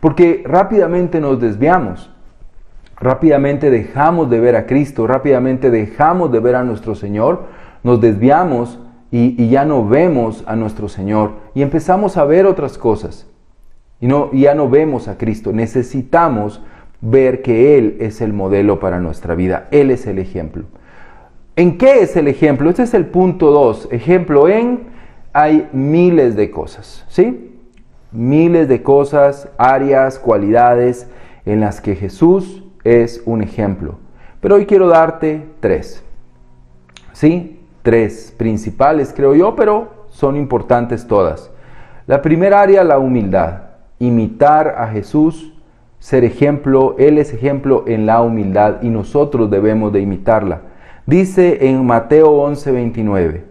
Porque 0.00 0.44
rápidamente 0.46 1.20
nos 1.20 1.40
desviamos, 1.40 2.10
rápidamente 3.00 3.70
dejamos 3.70 4.28
de 4.28 4.40
ver 4.40 4.56
a 4.56 4.66
Cristo, 4.66 5.06
rápidamente 5.06 5.70
dejamos 5.70 6.30
de 6.30 6.40
ver 6.40 6.56
a 6.56 6.64
nuestro 6.64 6.94
Señor, 6.94 7.44
nos 7.82 8.00
desviamos 8.00 8.78
y, 9.10 9.48
ya 9.48 9.64
no 9.64 9.86
vemos 9.88 10.44
a 10.46 10.56
nuestro 10.56 10.88
Señor 10.88 11.32
y 11.54 11.62
empezamos 11.62 12.16
a 12.16 12.24
ver 12.24 12.44
otras 12.46 12.76
cosas. 12.76 13.26
Y, 14.00 14.08
no, 14.08 14.28
y 14.32 14.42
ya 14.42 14.54
no 14.54 14.68
vemos 14.68 15.08
a 15.08 15.16
Cristo. 15.16 15.52
Necesitamos 15.52 16.62
ver 17.00 17.40
que 17.40 17.78
Él 17.78 17.96
es 18.00 18.20
el 18.20 18.32
modelo 18.32 18.78
para 18.78 19.00
nuestra 19.00 19.34
vida. 19.34 19.68
Él 19.70 19.90
es 19.90 20.06
el 20.06 20.18
ejemplo. 20.18 20.64
¿En 21.58 21.78
qué 21.78 22.02
es 22.02 22.14
el 22.16 22.28
ejemplo? 22.28 22.68
Este 22.68 22.82
es 22.82 22.92
el 22.92 23.06
punto 23.06 23.50
2. 23.50 23.88
Ejemplo 23.90 24.46
en, 24.46 24.88
hay 25.32 25.70
miles 25.72 26.36
de 26.36 26.50
cosas, 26.50 27.06
¿sí? 27.08 27.50
Miles 28.12 28.68
de 28.68 28.82
cosas, 28.82 29.48
áreas, 29.56 30.18
cualidades 30.18 31.08
en 31.46 31.60
las 31.60 31.80
que 31.80 31.96
Jesús 31.96 32.62
es 32.84 33.22
un 33.24 33.42
ejemplo. 33.42 33.94
Pero 34.42 34.56
hoy 34.56 34.66
quiero 34.66 34.88
darte 34.88 35.46
tres, 35.60 36.04
¿sí? 37.14 37.58
Tres 37.80 38.34
principales, 38.36 39.14
creo 39.16 39.34
yo, 39.34 39.56
pero 39.56 40.06
son 40.10 40.36
importantes 40.36 41.06
todas. 41.06 41.50
La 42.06 42.20
primera 42.20 42.60
área, 42.60 42.84
la 42.84 42.98
humildad. 42.98 43.62
Imitar 43.98 44.74
a 44.76 44.88
Jesús, 44.88 45.54
ser 46.00 46.22
ejemplo, 46.22 46.96
Él 46.98 47.16
es 47.16 47.32
ejemplo 47.32 47.84
en 47.86 48.04
la 48.04 48.20
humildad 48.20 48.82
y 48.82 48.90
nosotros 48.90 49.50
debemos 49.50 49.90
de 49.94 50.00
imitarla. 50.00 50.75
Dice 51.06 51.68
en 51.68 51.86
Mateo 51.86 52.32
11:29, 52.48 53.44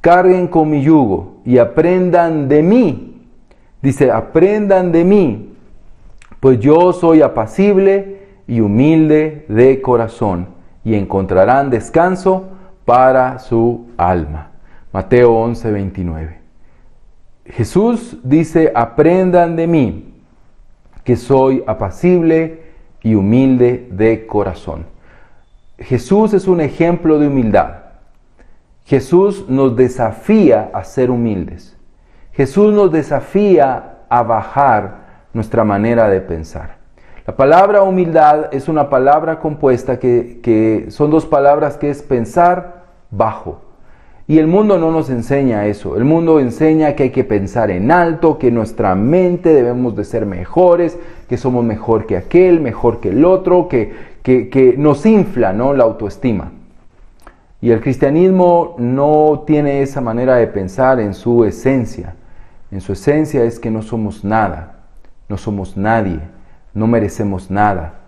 carguen 0.00 0.48
con 0.48 0.68
mi 0.68 0.82
yugo 0.82 1.36
y 1.44 1.58
aprendan 1.58 2.48
de 2.48 2.62
mí. 2.62 3.22
Dice, 3.80 4.10
aprendan 4.10 4.90
de 4.90 5.04
mí, 5.04 5.52
pues 6.40 6.58
yo 6.58 6.92
soy 6.92 7.22
apacible 7.22 8.18
y 8.48 8.60
humilde 8.60 9.44
de 9.48 9.80
corazón, 9.80 10.48
y 10.84 10.96
encontrarán 10.96 11.70
descanso 11.70 12.48
para 12.84 13.38
su 13.38 13.86
alma. 13.96 14.50
Mateo 14.92 15.32
11:29. 15.34 16.38
Jesús 17.44 18.18
dice, 18.24 18.72
aprendan 18.74 19.54
de 19.54 19.66
mí, 19.68 20.14
que 21.04 21.16
soy 21.16 21.62
apacible 21.66 22.62
y 23.02 23.14
humilde 23.14 23.88
de 23.92 24.26
corazón. 24.26 24.97
Jesús 25.78 26.34
es 26.34 26.48
un 26.48 26.60
ejemplo 26.60 27.18
de 27.18 27.28
humildad. 27.28 27.74
Jesús 28.84 29.46
nos 29.48 29.76
desafía 29.76 30.70
a 30.72 30.84
ser 30.84 31.10
humildes. 31.10 31.76
Jesús 32.32 32.72
nos 32.72 32.90
desafía 32.90 33.98
a 34.08 34.22
bajar 34.22 35.08
nuestra 35.32 35.64
manera 35.64 36.08
de 36.08 36.20
pensar. 36.20 36.78
La 37.26 37.36
palabra 37.36 37.82
humildad 37.82 38.46
es 38.52 38.68
una 38.68 38.88
palabra 38.88 39.38
compuesta 39.38 39.98
que, 39.98 40.86
son 40.88 41.10
dos 41.10 41.26
palabras 41.26 41.76
que 41.76 41.90
es 41.90 42.02
pensar 42.02 42.84
bajo. 43.10 43.60
Y 44.26 44.38
el 44.38 44.46
mundo 44.46 44.78
no 44.78 44.90
nos 44.90 45.10
enseña 45.10 45.66
eso. 45.66 45.96
El 45.96 46.04
mundo 46.04 46.40
enseña 46.40 46.94
que 46.94 47.04
hay 47.04 47.10
que 47.10 47.24
pensar 47.24 47.70
en 47.70 47.90
alto, 47.90 48.38
que 48.38 48.50
nuestra 48.50 48.94
mente 48.94 49.52
debemos 49.52 49.96
de 49.96 50.04
ser 50.04 50.26
mejores, 50.26 50.98
que 51.28 51.36
somos 51.36 51.64
mejor 51.64 52.06
que 52.06 52.16
aquel, 52.16 52.60
mejor 52.60 53.00
que 53.00 53.10
el 53.10 53.24
otro, 53.24 53.68
que, 53.68 53.92
que, 54.50 54.74
nos 54.76 55.06
infla 55.06 55.52
¿no? 55.52 55.72
la 55.72 55.84
autoestima. 55.84 56.52
Y 57.60 57.70
el 57.70 57.80
cristianismo 57.80 58.76
no 58.78 59.44
tiene 59.46 59.82
esa 59.82 60.00
manera 60.00 60.36
de 60.36 60.46
pensar 60.46 61.00
en 61.00 61.14
su 61.14 61.44
esencia. 61.44 62.14
En 62.70 62.80
su 62.80 62.92
esencia 62.92 63.42
es 63.44 63.58
que 63.58 63.70
no 63.70 63.82
somos 63.82 64.24
nada, 64.24 64.80
no 65.28 65.38
somos 65.38 65.76
nadie, 65.76 66.20
no 66.74 66.86
merecemos 66.86 67.50
nada. 67.50 68.00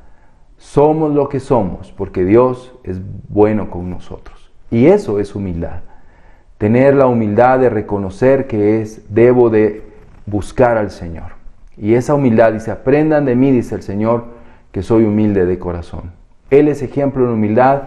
Somos 0.58 1.14
lo 1.14 1.28
que 1.28 1.40
somos 1.40 1.90
porque 1.90 2.24
Dios 2.24 2.74
es 2.84 3.00
bueno 3.28 3.70
con 3.70 3.90
nosotros. 3.90 4.52
Y 4.70 4.86
eso 4.86 5.18
es 5.18 5.34
humildad. 5.34 5.80
Tener 6.58 6.94
la 6.94 7.06
humildad 7.06 7.58
de 7.58 7.70
reconocer 7.70 8.46
que 8.46 8.82
es, 8.82 9.02
debo 9.08 9.48
de 9.48 9.82
buscar 10.26 10.76
al 10.76 10.90
Señor. 10.90 11.32
Y 11.78 11.94
esa 11.94 12.14
humildad 12.14 12.52
dice, 12.52 12.70
aprendan 12.70 13.24
de 13.24 13.34
mí, 13.34 13.50
dice 13.50 13.74
el 13.74 13.82
Señor, 13.82 14.39
que 14.72 14.82
soy 14.82 15.04
humilde 15.04 15.46
de 15.46 15.58
corazón. 15.58 16.12
Él 16.50 16.68
es 16.68 16.82
ejemplo 16.82 17.26
de 17.26 17.34
humildad 17.34 17.82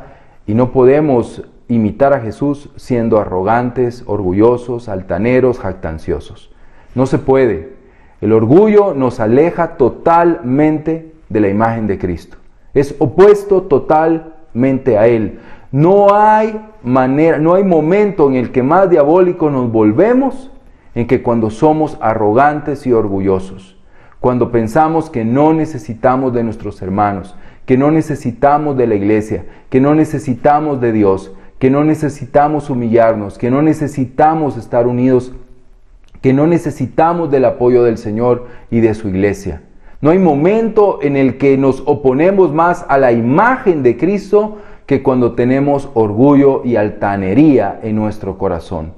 y 0.45 0.53
no 0.53 0.71
podemos 0.71 1.43
imitar 1.67 2.13
a 2.13 2.19
Jesús 2.19 2.69
siendo 2.75 3.19
arrogantes, 3.19 4.03
orgullosos, 4.05 4.89
altaneros, 4.89 5.59
jactanciosos. 5.59 6.51
No 6.95 7.05
se 7.05 7.19
puede. 7.19 7.73
El 8.21 8.33
orgullo 8.33 8.93
nos 8.93 9.19
aleja 9.19 9.75
totalmente 9.77 11.13
de 11.29 11.39
la 11.39 11.49
imagen 11.49 11.87
de 11.87 11.97
Cristo. 11.97 12.37
Es 12.73 12.95
opuesto 12.99 13.63
totalmente 13.63 14.97
a 14.97 15.07
Él. 15.07 15.39
No 15.71 16.13
hay 16.13 16.59
manera, 16.83 17.39
no 17.39 17.55
hay 17.55 17.63
momento 17.63 18.29
en 18.29 18.35
el 18.35 18.51
que 18.51 18.63
más 18.63 18.89
diabólico 18.89 19.49
nos 19.49 19.71
volvemos 19.71 20.51
en 20.95 21.07
que 21.07 21.23
cuando 21.23 21.49
somos 21.49 21.97
arrogantes 21.99 22.85
y 22.85 22.93
orgullosos 22.93 23.77
cuando 24.23 24.53
pensamos 24.53 25.09
que 25.09 25.25
no 25.25 25.51
necesitamos 25.53 26.33
de 26.33 26.45
nuestros 26.45 26.81
hermanos, 26.81 27.35
que 27.65 27.77
no 27.77 27.91
necesitamos 27.91 28.77
de 28.77 28.87
la 28.87 28.95
iglesia, 28.95 29.43
que 29.69 29.81
no 29.81 29.95
necesitamos 29.95 30.79
de 30.79 30.93
Dios, 30.93 31.33
que 31.59 31.69
no 31.69 31.83
necesitamos 31.83 32.69
humillarnos, 32.69 33.37
que 33.37 33.51
no 33.51 33.61
necesitamos 33.61 34.55
estar 34.55 34.87
unidos, 34.87 35.33
que 36.21 36.31
no 36.31 36.47
necesitamos 36.47 37.31
del 37.31 37.43
apoyo 37.43 37.83
del 37.83 37.97
Señor 37.97 38.47
y 38.71 38.79
de 38.79 38.93
su 38.93 39.09
iglesia. 39.09 39.63
No 39.99 40.11
hay 40.11 40.19
momento 40.19 40.99
en 41.01 41.17
el 41.17 41.37
que 41.37 41.57
nos 41.57 41.83
oponemos 41.85 42.53
más 42.53 42.85
a 42.87 42.97
la 42.97 43.11
imagen 43.11 43.83
de 43.83 43.97
Cristo 43.97 44.59
que 44.85 45.03
cuando 45.03 45.33
tenemos 45.33 45.89
orgullo 45.95 46.61
y 46.63 46.77
altanería 46.77 47.77
en 47.83 47.97
nuestro 47.97 48.37
corazón. 48.37 48.93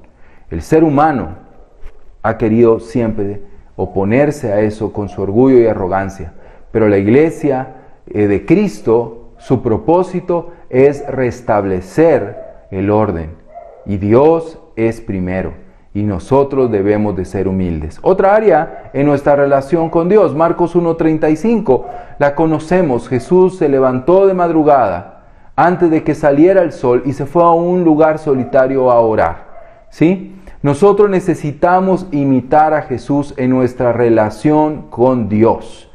El 0.52 0.62
ser 0.62 0.84
humano 0.84 1.30
ha 2.22 2.38
querido 2.38 2.78
siempre 2.78 3.55
oponerse 3.76 4.52
a 4.52 4.60
eso 4.60 4.92
con 4.92 5.08
su 5.08 5.22
orgullo 5.22 5.58
y 5.58 5.66
arrogancia. 5.66 6.32
Pero 6.72 6.88
la 6.88 6.98
iglesia 6.98 7.74
eh, 8.08 8.26
de 8.26 8.44
Cristo, 8.44 9.32
su 9.38 9.62
propósito 9.62 10.52
es 10.68 11.06
restablecer 11.06 12.36
el 12.70 12.90
orden. 12.90 13.30
Y 13.84 13.98
Dios 13.98 14.58
es 14.74 15.00
primero. 15.00 15.52
Y 15.94 16.02
nosotros 16.02 16.70
debemos 16.70 17.16
de 17.16 17.24
ser 17.24 17.48
humildes. 17.48 17.98
Otra 18.02 18.34
área 18.34 18.90
en 18.92 19.06
nuestra 19.06 19.34
relación 19.36 19.88
con 19.88 20.08
Dios, 20.08 20.34
Marcos 20.34 20.76
1.35, 20.76 21.84
la 22.18 22.34
conocemos. 22.34 23.08
Jesús 23.08 23.56
se 23.56 23.68
levantó 23.68 24.26
de 24.26 24.34
madrugada 24.34 25.24
antes 25.54 25.90
de 25.90 26.02
que 26.02 26.14
saliera 26.14 26.60
el 26.60 26.72
sol 26.72 27.02
y 27.06 27.14
se 27.14 27.24
fue 27.24 27.42
a 27.42 27.50
un 27.50 27.82
lugar 27.82 28.18
solitario 28.18 28.90
a 28.90 29.00
orar. 29.00 29.46
¿sí? 29.88 30.35
Nosotros 30.66 31.08
necesitamos 31.08 32.08
imitar 32.10 32.74
a 32.74 32.82
Jesús 32.82 33.34
en 33.36 33.50
nuestra 33.50 33.92
relación 33.92 34.86
con 34.90 35.28
Dios. 35.28 35.88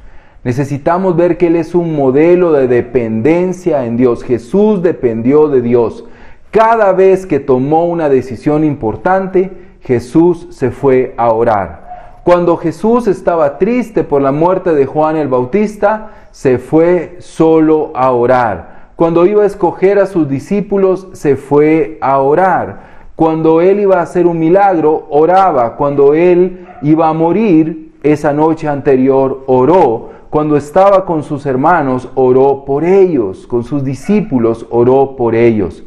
Necesitamos 0.45 1.17
ver 1.17 1.37
que 1.37 1.47
Él 1.47 1.57
es 1.57 1.75
un 1.75 1.93
modelo 1.93 2.53
de 2.53 2.69
dependencia 2.69 3.85
en 3.85 3.97
Dios. 3.97 4.23
Jesús 4.23 4.81
dependió 4.81 5.49
de 5.49 5.61
Dios. 5.61 6.05
Cada 6.51 6.93
vez 6.93 7.25
que 7.25 7.41
tomó 7.41 7.83
una 7.83 8.07
decisión 8.07 8.63
importante, 8.63 9.51
Jesús 9.81 10.47
se 10.51 10.71
fue 10.71 11.15
a 11.17 11.33
orar. 11.33 12.21
Cuando 12.23 12.55
Jesús 12.55 13.07
estaba 13.07 13.57
triste 13.57 14.05
por 14.05 14.21
la 14.21 14.31
muerte 14.31 14.73
de 14.73 14.85
Juan 14.85 15.17
el 15.17 15.27
Bautista, 15.27 16.11
se 16.31 16.59
fue 16.59 17.17
solo 17.19 17.91
a 17.93 18.09
orar. 18.11 18.91
Cuando 18.95 19.25
iba 19.25 19.43
a 19.43 19.47
escoger 19.47 19.99
a 19.99 20.05
sus 20.05 20.29
discípulos, 20.29 21.09
se 21.11 21.35
fue 21.35 21.97
a 21.99 22.19
orar. 22.19 22.90
Cuando 23.21 23.61
él 23.61 23.81
iba 23.81 23.99
a 23.99 24.01
hacer 24.01 24.25
un 24.25 24.39
milagro, 24.39 25.05
oraba. 25.11 25.75
Cuando 25.75 26.15
él 26.15 26.65
iba 26.81 27.07
a 27.07 27.13
morir, 27.13 27.91
esa 28.01 28.33
noche 28.33 28.67
anterior 28.67 29.43
oró. 29.45 30.09
Cuando 30.31 30.57
estaba 30.57 31.05
con 31.05 31.21
sus 31.21 31.45
hermanos, 31.45 32.09
oró 32.15 32.65
por 32.65 32.83
ellos. 32.83 33.45
Con 33.45 33.63
sus 33.63 33.83
discípulos, 33.83 34.65
oró 34.71 35.15
por 35.15 35.35
ellos. 35.35 35.83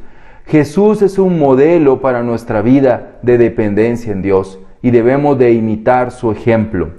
Jesús 0.47 1.03
es 1.03 1.19
un 1.19 1.41
modelo 1.41 2.01
para 2.01 2.23
nuestra 2.23 2.63
vida 2.63 3.19
de 3.23 3.37
dependencia 3.37 4.13
en 4.13 4.23
Dios 4.23 4.61
y 4.81 4.93
debemos 4.93 5.37
de 5.37 5.55
imitar 5.55 6.13
su 6.13 6.31
ejemplo. 6.31 6.91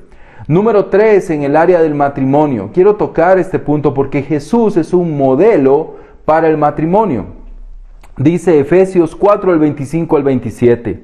Número 0.50 0.88
tres, 0.88 1.30
en 1.30 1.44
el 1.44 1.56
área 1.56 1.82
del 1.82 1.96
matrimonio. 1.96 2.72
Quiero 2.74 2.98
tocar 2.98 3.40
este 3.40 3.58
punto 3.58 3.94
porque 3.94 4.22
Jesús 4.22 4.76
es 4.76 4.94
un 4.94 5.18
modelo 5.18 5.94
para 6.26 6.50
el 6.50 6.58
matrimonio. 6.58 7.45
Dice 8.18 8.60
Efesios 8.60 9.14
4, 9.14 9.52
el 9.52 9.60
25 9.60 10.16
al 10.16 10.24
27. 10.24 11.04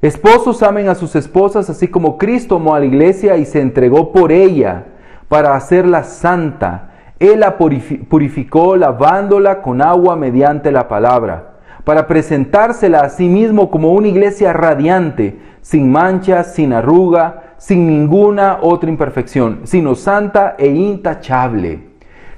Esposos 0.00 0.62
amen 0.62 0.88
a 0.88 0.94
sus 0.94 1.16
esposas 1.16 1.68
así 1.68 1.88
como 1.88 2.16
Cristo 2.16 2.56
amó 2.56 2.76
a 2.76 2.78
la 2.78 2.86
iglesia 2.86 3.36
y 3.38 3.44
se 3.44 3.60
entregó 3.60 4.12
por 4.12 4.30
ella 4.30 4.84
para 5.28 5.56
hacerla 5.56 6.04
santa. 6.04 6.90
Él 7.18 7.40
la 7.40 7.56
purificó 7.58 8.76
lavándola 8.76 9.62
con 9.62 9.82
agua 9.82 10.14
mediante 10.14 10.70
la 10.70 10.86
palabra, 10.86 11.54
para 11.82 12.06
presentársela 12.06 13.00
a 13.00 13.08
sí 13.08 13.28
mismo 13.28 13.68
como 13.68 13.90
una 13.92 14.06
iglesia 14.06 14.52
radiante, 14.52 15.40
sin 15.60 15.90
manchas, 15.90 16.54
sin 16.54 16.72
arruga, 16.72 17.54
sin 17.56 17.88
ninguna 17.88 18.58
otra 18.62 18.90
imperfección, 18.90 19.62
sino 19.64 19.96
santa 19.96 20.54
e 20.56 20.68
intachable. 20.68 21.80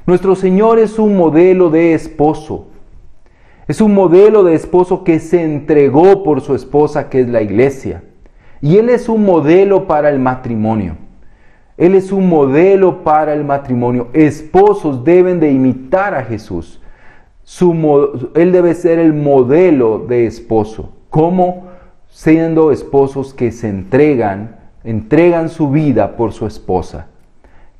Nuestro 0.06 0.34
Señor 0.37 0.78
es 0.78 0.98
un 0.98 1.18
modelo 1.18 1.68
de 1.68 1.92
esposo. 1.92 2.68
Es 3.68 3.82
un 3.82 3.94
modelo 3.94 4.42
de 4.44 4.54
esposo 4.54 5.04
que 5.04 5.20
se 5.20 5.42
entregó 5.42 6.25
por 6.25 6.40
su 6.40 6.54
esposa, 6.54 7.10
que 7.10 7.20
es 7.20 7.28
la 7.28 7.42
iglesia. 7.42 8.02
Y 8.62 8.78
Él 8.78 8.88
es 8.88 9.10
un 9.10 9.25
modelo 9.25 9.87
para 9.87 10.08
el 10.08 10.18
matrimonio. 10.18 10.96
Él 11.76 11.94
es 11.94 12.10
un 12.10 12.28
modelo 12.28 13.04
para 13.04 13.32
el 13.34 13.44
matrimonio. 13.44 14.08
Esposos 14.12 15.04
deben 15.04 15.38
de 15.38 15.52
imitar 15.52 16.12
a 16.12 16.25
Jesús. 16.25 16.80
él 18.34 18.52
debe 18.52 18.75
ser 18.75 18.98
el 18.98 19.12
modelo 19.12 20.00
de 20.00 20.26
esposo. 20.26 20.92
¿Cómo? 21.08 21.68
Siendo 22.08 22.72
esposos 22.72 23.32
que 23.32 23.52
se 23.52 23.68
entregan, 23.68 24.56
entregan 24.82 25.48
su 25.48 25.70
vida 25.70 26.16
por 26.16 26.32
su 26.32 26.46
esposa, 26.46 27.06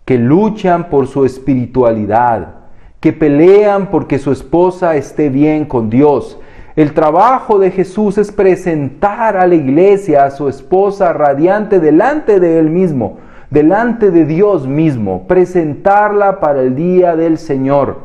que 0.05 0.17
luchan 0.17 0.91
por 0.91 1.09
su 1.09 1.25
espiritualidad, 1.25 2.58
que 3.01 3.13
pelean 3.13 3.91
porque 3.91 4.19
su 4.19 4.33
esposa 4.33 4.97
esté 4.97 5.29
bien 5.29 5.65
con 5.65 5.89
Dios. 5.91 6.39
El 6.75 6.95
trabajo 6.95 7.59
de 7.59 7.71
Jesús 7.71 8.19
es 8.19 8.31
presentar 8.31 9.37
a 9.37 9.47
la 9.47 9.55
iglesia 9.55 10.25
a 10.25 10.31
su 10.31 10.49
esposa 10.49 11.13
radiante 11.13 11.81
delante 11.81 12.39
de 12.41 12.59
él 12.59 12.71
mismo, 12.71 13.19
delante 13.51 14.11
de 14.11 14.25
Dios 14.25 14.67
mismo, 14.67 15.27
presentarla 15.27 16.41
para 16.41 16.63
el 16.63 16.77
día 16.77 17.17
del 17.17 17.39
Señor, 17.39 18.01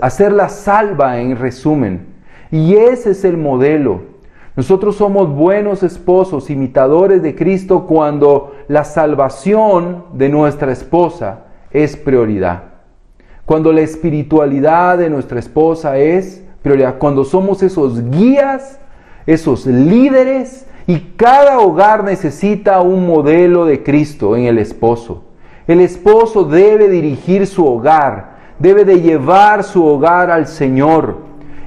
hacerla 0.00 0.48
salva 0.48 1.18
en 1.18 1.36
resumen. 1.36 2.06
Y 2.50 2.76
ese 2.76 3.10
es 3.10 3.24
el 3.24 3.36
modelo. 3.36 4.02
Nosotros 4.54 4.96
somos 4.96 5.28
buenos 5.28 5.82
esposos, 5.82 6.48
imitadores 6.48 7.22
de 7.22 7.34
Cristo, 7.34 7.86
cuando 7.86 8.54
la 8.68 8.84
salvación 8.84 10.04
de 10.14 10.28
nuestra 10.28 10.72
esposa 10.72 11.40
es 11.72 11.96
prioridad. 11.96 12.75
Cuando 13.46 13.72
la 13.72 13.80
espiritualidad 13.80 14.98
de 14.98 15.08
nuestra 15.08 15.38
esposa 15.38 15.96
es 15.96 16.42
prioridad. 16.62 16.98
Cuando 16.98 17.24
somos 17.24 17.62
esos 17.62 18.10
guías, 18.10 18.80
esos 19.24 19.66
líderes 19.66 20.66
y 20.88 20.98
cada 21.16 21.60
hogar 21.60 22.02
necesita 22.02 22.80
un 22.80 23.06
modelo 23.06 23.64
de 23.64 23.84
Cristo 23.84 24.36
en 24.36 24.46
el 24.46 24.58
esposo. 24.58 25.22
El 25.68 25.80
esposo 25.80 26.42
debe 26.44 26.88
dirigir 26.88 27.46
su 27.46 27.64
hogar, 27.64 28.36
debe 28.58 28.84
de 28.84 29.00
llevar 29.00 29.62
su 29.62 29.84
hogar 29.84 30.30
al 30.30 30.48
Señor. 30.48 31.18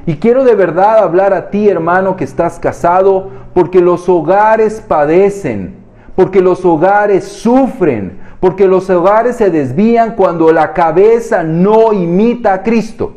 Y 0.06 0.16
quiero 0.16 0.44
de 0.44 0.56
verdad 0.56 1.00
hablar 1.00 1.34
a 1.34 1.50
ti, 1.50 1.70
hermano, 1.70 2.18
que 2.18 2.26
estás 2.26 2.60
casado, 2.60 3.30
porque 3.54 3.80
los 3.80 4.10
hogares 4.10 4.84
padecen, 4.86 5.76
porque 6.16 6.42
los 6.42 6.66
hogares 6.66 7.26
sufren, 7.26 8.19
porque 8.40 8.68
los 8.68 8.90
hogares 8.90 9.36
se 9.36 9.50
desvían 9.50 10.16
cuando 10.16 10.52
la 10.52 10.74
cabeza 10.74 11.44
no 11.44 11.92
imita 11.92 12.54
a 12.54 12.64
Cristo. 12.64 13.16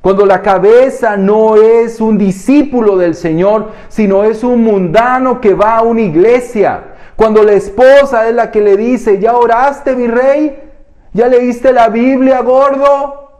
Cuando 0.00 0.26
la 0.26 0.42
cabeza 0.42 1.16
no 1.16 1.56
es 1.56 2.00
un 2.00 2.18
discípulo 2.18 2.96
del 2.96 3.14
Señor, 3.14 3.70
sino 3.88 4.24
es 4.24 4.42
un 4.44 4.62
mundano 4.62 5.40
que 5.40 5.54
va 5.54 5.78
a 5.78 5.82
una 5.82 6.00
iglesia. 6.00 6.94
Cuando 7.16 7.42
la 7.42 7.52
esposa 7.52 8.28
es 8.28 8.34
la 8.34 8.50
que 8.50 8.60
le 8.60 8.76
dice, 8.76 9.18
¿ya 9.18 9.36
oraste 9.36 9.96
mi 9.96 10.06
rey? 10.06 10.62
¿Ya 11.12 11.28
leíste 11.28 11.72
la 11.72 11.88
Biblia, 11.88 12.42
gordo? 12.42 13.30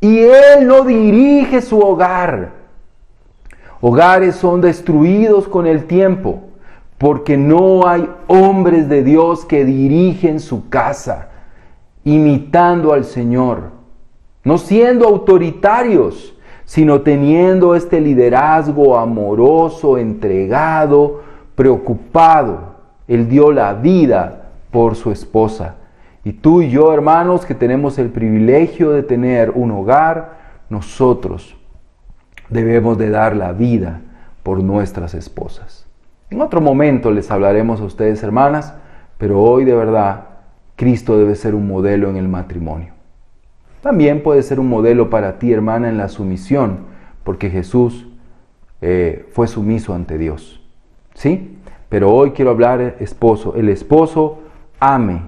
Y 0.00 0.20
él 0.20 0.66
no 0.66 0.82
dirige 0.82 1.62
su 1.62 1.80
hogar. 1.80 2.50
Hogares 3.80 4.36
son 4.36 4.60
destruidos 4.60 5.46
con 5.48 5.66
el 5.66 5.84
tiempo 5.84 6.43
porque 7.04 7.36
no 7.36 7.86
hay 7.86 8.08
hombres 8.28 8.88
de 8.88 9.04
Dios 9.04 9.44
que 9.44 9.66
dirigen 9.66 10.40
su 10.40 10.70
casa, 10.70 11.28
imitando 12.02 12.94
al 12.94 13.04
Señor, 13.04 13.72
no 14.42 14.56
siendo 14.56 15.06
autoritarios, 15.06 16.34
sino 16.64 17.02
teniendo 17.02 17.74
este 17.74 18.00
liderazgo 18.00 18.96
amoroso, 18.96 19.98
entregado, 19.98 21.20
preocupado. 21.54 22.76
Él 23.06 23.28
dio 23.28 23.52
la 23.52 23.74
vida 23.74 24.52
por 24.70 24.94
su 24.94 25.10
esposa. 25.10 25.74
Y 26.24 26.32
tú 26.32 26.62
y 26.62 26.70
yo, 26.70 26.90
hermanos, 26.90 27.44
que 27.44 27.54
tenemos 27.54 27.98
el 27.98 28.08
privilegio 28.08 28.92
de 28.92 29.02
tener 29.02 29.50
un 29.50 29.72
hogar, 29.72 30.38
nosotros 30.70 31.54
debemos 32.48 32.96
de 32.96 33.10
dar 33.10 33.36
la 33.36 33.52
vida 33.52 34.00
por 34.42 34.62
nuestras 34.62 35.12
esposas. 35.12 35.83
En 36.30 36.40
otro 36.40 36.60
momento 36.60 37.10
les 37.10 37.30
hablaremos 37.30 37.80
a 37.80 37.84
ustedes, 37.84 38.22
hermanas, 38.22 38.74
pero 39.18 39.40
hoy 39.40 39.64
de 39.64 39.74
verdad 39.74 40.24
Cristo 40.76 41.18
debe 41.18 41.34
ser 41.36 41.54
un 41.54 41.68
modelo 41.68 42.10
en 42.10 42.16
el 42.16 42.28
matrimonio. 42.28 42.92
También 43.80 44.22
puede 44.22 44.42
ser 44.42 44.58
un 44.60 44.68
modelo 44.68 45.10
para 45.10 45.38
ti, 45.38 45.52
hermana, 45.52 45.88
en 45.88 45.98
la 45.98 46.08
sumisión, 46.08 46.86
porque 47.22 47.50
Jesús 47.50 48.06
eh, 48.80 49.28
fue 49.32 49.46
sumiso 49.46 49.94
ante 49.94 50.18
Dios. 50.18 50.60
¿Sí? 51.14 51.58
Pero 51.88 52.12
hoy 52.12 52.32
quiero 52.32 52.50
hablar 52.50 52.96
esposo. 52.98 53.54
El 53.56 53.68
esposo 53.68 54.40
ame 54.80 55.22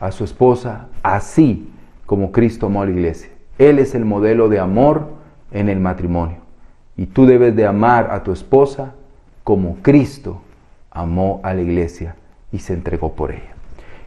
a 0.00 0.10
su 0.10 0.24
esposa 0.24 0.88
así 1.02 1.70
como 2.06 2.32
Cristo 2.32 2.66
amó 2.66 2.82
a 2.82 2.86
la 2.86 2.92
iglesia. 2.92 3.30
Él 3.58 3.78
es 3.78 3.94
el 3.94 4.04
modelo 4.04 4.48
de 4.48 4.58
amor 4.58 5.08
en 5.52 5.68
el 5.68 5.80
matrimonio. 5.80 6.38
Y 6.96 7.06
tú 7.06 7.26
debes 7.26 7.54
de 7.54 7.66
amar 7.66 8.08
a 8.10 8.22
tu 8.22 8.32
esposa 8.32 8.94
como 9.48 9.78
Cristo 9.80 10.42
amó 10.90 11.40
a 11.42 11.54
la 11.54 11.62
iglesia 11.62 12.16
y 12.52 12.58
se 12.58 12.74
entregó 12.74 13.14
por 13.14 13.30
ella. 13.30 13.54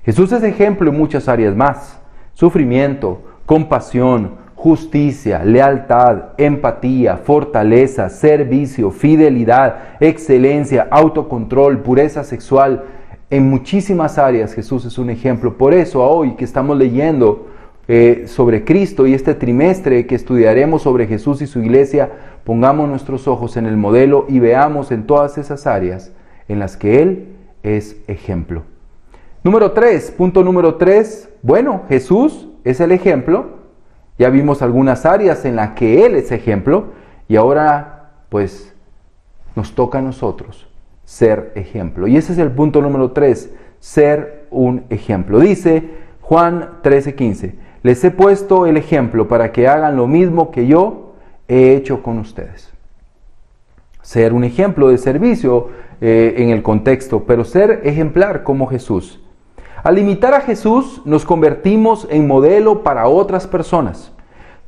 Jesús 0.06 0.32
es 0.34 0.44
ejemplo 0.44 0.92
en 0.92 0.96
muchas 0.96 1.28
áreas 1.28 1.56
más. 1.56 2.00
Sufrimiento, 2.36 3.24
compasión, 3.48 4.34
justicia, 4.54 5.44
lealtad, 5.44 6.34
empatía, 6.38 7.18
fortaleza, 7.18 8.08
servicio, 8.10 8.92
fidelidad, 8.92 9.98
excelencia, 10.00 10.88
autocontrol, 10.92 11.80
pureza 11.80 12.24
sexual. 12.24 12.84
En 13.32 13.50
muchísimas 13.50 14.20
áreas 14.20 14.54
Jesús 14.54 14.86
es 14.86 15.00
un 15.00 15.10
ejemplo. 15.10 15.58
Por 15.58 15.74
eso 15.74 16.08
hoy 16.08 16.36
que 16.36 16.46
estamos 16.46 16.78
leyendo 16.78 17.48
eh, 17.94 18.24
sobre 18.26 18.64
Cristo 18.64 19.06
y 19.06 19.14
este 19.14 19.36
trimestre 19.36 20.08
que 20.08 20.16
estudiaremos 20.16 20.84
sobre 20.84 21.08
Jesús 21.08 21.42
y 21.42 21.46
su 21.46 21.60
iglesia, 21.60 22.10
pongamos 22.46 22.88
nuestros 22.88 23.28
ojos 23.28 23.58
en 23.58 23.66
el 23.66 23.76
modelo 23.76 24.28
y 24.30 24.40
veamos 24.40 24.94
en 24.94 25.06
todas 25.06 25.38
esas 25.38 25.68
áreas 25.68 26.14
en 26.48 26.58
las 26.58 26.78
que 26.78 27.02
Él 27.02 27.36
es 27.64 27.98
ejemplo. 28.08 28.64
Número 29.44 29.74
3, 29.74 30.12
punto 30.12 30.42
número 30.42 30.76
3, 30.76 31.32
bueno, 31.42 31.82
Jesús 31.90 32.48
es 32.64 32.80
el 32.80 32.94
ejemplo. 32.94 33.58
Ya 34.18 34.30
vimos 34.30 34.62
algunas 34.62 35.06
áreas 35.06 35.44
en 35.44 35.58
las 35.58 35.72
que 35.72 36.06
Él 36.06 36.16
es 36.16 36.32
ejemplo 36.32 36.94
y 37.28 37.36
ahora 37.36 38.12
pues 38.30 38.74
nos 39.54 39.76
toca 39.76 39.98
a 39.98 40.02
nosotros 40.02 40.70
ser 41.04 41.52
ejemplo. 41.56 42.08
Y 42.08 42.16
ese 42.16 42.32
es 42.32 42.40
el 42.40 42.52
punto 42.52 42.82
número 42.82 43.12
tres, 43.12 43.54
ser 43.82 44.48
un 44.50 44.86
ejemplo. 44.90 45.42
Dice 45.42 45.90
Juan 46.22 46.70
13:15, 46.84 47.56
les 47.84 48.04
he 48.04 48.12
puesto 48.12 48.66
el 48.66 48.78
ejemplo 48.78 49.28
para 49.28 49.52
que 49.52 49.68
hagan 49.68 49.98
lo 49.98 50.08
mismo 50.08 50.52
que 50.52 50.68
yo 50.68 51.14
he 51.48 51.74
hecho 51.76 52.04
con 52.04 52.20
ustedes. 52.20 52.72
Ser 54.02 54.34
un 54.34 54.44
ejemplo 54.44 54.90
de 54.90 54.98
servicio 54.98 55.70
eh, 56.00 56.36
en 56.38 56.50
el 56.50 56.64
contexto, 56.64 57.24
pero 57.26 57.44
ser 57.44 57.82
ejemplar 57.84 58.44
como 58.44 58.68
Jesús. 58.68 59.20
Al 59.84 59.98
imitar 59.98 60.34
a 60.34 60.42
Jesús 60.42 61.02
nos 61.06 61.26
convertimos 61.26 62.08
en 62.10 62.28
modelo 62.28 62.84
para 62.84 63.08
otras 63.08 63.48
personas. 63.48 64.12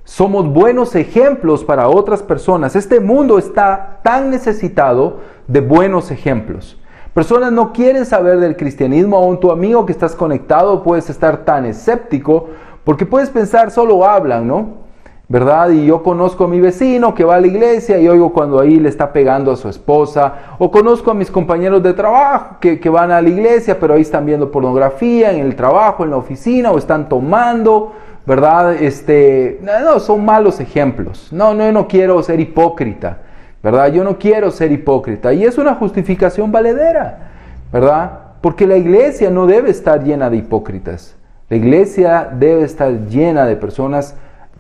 Somos 0.06 0.52
buenos 0.52 0.96
ejemplos 0.96 1.64
para 1.64 1.88
otras 1.88 2.22
personas. 2.22 2.76
Este 2.76 3.00
mundo 3.00 3.38
está 3.38 4.00
tan 4.04 4.32
necesitado 4.32 5.20
de 5.48 5.62
buenos 5.62 6.12
ejemplos. 6.12 6.78
Personas 7.14 7.52
no 7.52 7.74
quieren 7.74 8.08
saber 8.08 8.40
del 8.40 8.58
cristianismo, 8.58 9.18
aún 9.18 9.40
tu 9.40 9.52
amigo 9.52 9.86
que 9.86 9.92
estás 9.92 10.16
conectado 10.16 10.82
puedes 10.82 11.12
estar 11.12 11.46
tan 11.46 11.66
escéptico 11.66 12.50
porque 12.84 13.06
puedes 13.06 13.30
pensar 13.30 13.72
solo 13.72 14.06
hablan, 14.06 14.48
¿no? 14.48 14.84
¿Verdad? 15.30 15.70
Y 15.70 15.86
yo 15.86 16.04
conozco 16.04 16.44
a 16.44 16.48
mi 16.48 16.60
vecino 16.60 17.16
que 17.16 17.24
va 17.24 17.36
a 17.36 17.42
la 17.42 17.48
iglesia 17.48 17.98
y 17.98 18.08
oigo 18.08 18.34
cuando 18.34 18.60
ahí 18.60 18.80
le 18.80 18.90
está 18.90 19.14
pegando 19.14 19.52
a 19.52 19.56
su 19.56 19.70
esposa. 19.70 20.34
O 20.60 20.70
conozco 20.70 21.10
a 21.10 21.14
mis 21.14 21.32
compañeros 21.32 21.82
de 21.82 21.94
trabajo 21.94 22.58
que, 22.60 22.90
van 22.90 23.12
a 23.12 23.22
la 23.22 23.30
iglesia, 23.30 23.80
pero 23.80 23.94
ahí 23.94 24.02
están 24.02 24.26
viendo 24.26 24.52
pornografía 24.52 25.32
en 25.32 25.40
el 25.40 25.56
trabajo, 25.56 26.04
en 26.04 26.12
la 26.12 26.18
oficina, 26.18 26.72
o 26.72 26.78
están 26.78 27.10
tomando 27.10 27.94
¿verdad? 28.26 28.76
Este, 28.76 29.60
no, 29.62 30.00
son 30.00 30.24
malos 30.24 30.60
ejemplos. 30.60 31.30
No, 31.32 31.54
no, 31.54 31.66
yo 31.66 31.72
no 31.72 31.88
quiero 31.88 32.22
ser 32.24 32.40
hipócrita, 32.40 33.18
¿verdad? 33.62 33.92
Yo 33.92 34.04
no 34.04 34.18
quiero 34.18 34.52
ser 34.52 34.72
hipócrita. 34.72 35.34
Y 35.34 35.44
es 35.44 35.58
una 35.58 35.76
justificación 35.76 36.52
valedera, 36.52 37.32
¿verdad? 37.72 38.20
Porque 38.42 38.68
la 38.68 38.78
iglesia 38.78 39.30
no 39.30 39.46
debe 39.46 39.70
estar 39.70 40.04
llena 40.04 40.30
de 40.30 40.38
hipócritas. 40.38 41.16
La 41.54 41.58
iglesia 41.58 42.32
debe 42.34 42.64
estar 42.64 42.92
llena 43.10 43.46
de 43.46 43.56
personas 43.56 44.16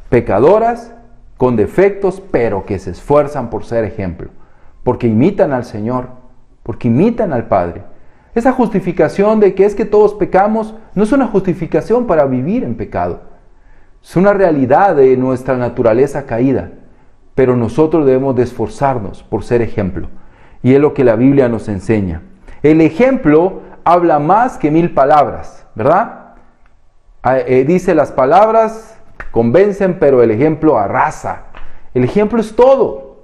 pecadoras, 0.09 0.93
con 1.37 1.55
defectos, 1.55 2.21
pero 2.29 2.65
que 2.65 2.77
se 2.77 2.91
esfuerzan 2.91 3.49
por 3.49 3.65
ser 3.65 3.83
ejemplo. 3.83 4.29
Porque 4.83 5.07
imitan 5.07 5.53
al 5.53 5.65
Señor, 5.65 6.09
porque 6.61 6.89
imitan 6.89 7.33
al 7.33 7.47
Padre. 7.47 7.81
Esa 8.35 8.51
justificación 8.51 9.39
de 9.39 9.55
que 9.55 9.65
es 9.65 9.73
que 9.73 9.85
todos 9.85 10.13
pecamos 10.13 10.75
no 10.93 11.01
es 11.01 11.11
una 11.11 11.25
justificación 11.25 12.05
para 12.05 12.25
vivir 12.25 12.63
en 12.63 12.75
pecado. 12.75 13.21
Es 14.03 14.15
una 14.15 14.33
realidad 14.33 14.95
de 14.95 15.17
nuestra 15.17 15.57
naturaleza 15.57 16.27
caída, 16.27 16.73
pero 17.33 17.57
nosotros 17.57 18.05
debemos 18.05 18.35
de 18.35 18.43
esforzarnos 18.43 19.23
por 19.23 19.43
ser 19.43 19.63
ejemplo. 19.63 20.09
Y 20.61 20.75
es 20.75 20.79
lo 20.79 20.93
que 20.93 21.03
la 21.03 21.15
Biblia 21.15 21.49
nos 21.49 21.69
enseña. 21.69 22.21
El 22.61 22.81
ejemplo 22.81 23.61
habla 23.83 24.19
más 24.19 24.59
que 24.59 24.69
mil 24.69 24.93
palabras, 24.93 25.65
¿verdad? 25.73 26.19
Ah, 27.23 27.39
eh, 27.39 27.63
dice 27.63 27.95
las 27.95 28.11
palabras 28.11 28.99
convencen, 29.31 29.97
pero 29.97 30.21
el 30.21 30.29
ejemplo 30.29 30.77
arrasa. 30.77 31.45
El 31.93 32.03
ejemplo 32.03 32.41
es 32.41 32.53
todo. 32.53 33.15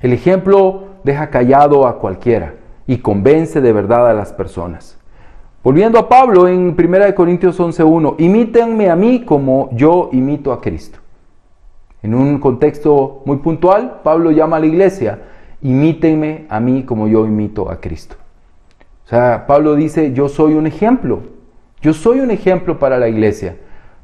El 0.00 0.12
ejemplo 0.12 0.84
deja 1.02 1.28
callado 1.28 1.86
a 1.88 1.98
cualquiera 1.98 2.54
y 2.86 2.98
convence 2.98 3.60
de 3.60 3.72
verdad 3.72 4.08
a 4.08 4.14
las 4.14 4.32
personas. 4.32 4.98
Volviendo 5.64 5.98
a 5.98 6.08
Pablo 6.08 6.46
en 6.46 6.76
1 6.78 7.14
Corintios 7.16 7.58
11.1, 7.58 8.14
imítenme 8.18 8.88
a 8.88 8.94
mí 8.94 9.24
como 9.24 9.68
yo 9.72 10.10
imito 10.12 10.52
a 10.52 10.60
Cristo. 10.60 11.00
En 12.02 12.14
un 12.14 12.38
contexto 12.38 13.22
muy 13.24 13.38
puntual, 13.38 14.00
Pablo 14.04 14.30
llama 14.30 14.58
a 14.58 14.60
la 14.60 14.66
iglesia, 14.66 15.18
imítenme 15.60 16.46
a 16.48 16.60
mí 16.60 16.84
como 16.84 17.08
yo 17.08 17.26
imito 17.26 17.68
a 17.68 17.80
Cristo. 17.80 18.14
O 19.04 19.08
sea, 19.08 19.46
Pablo 19.48 19.74
dice, 19.74 20.12
yo 20.12 20.28
soy 20.28 20.54
un 20.54 20.68
ejemplo, 20.68 21.22
yo 21.80 21.92
soy 21.92 22.20
un 22.20 22.30
ejemplo 22.30 22.78
para 22.78 22.98
la 22.98 23.08
iglesia, 23.08 23.56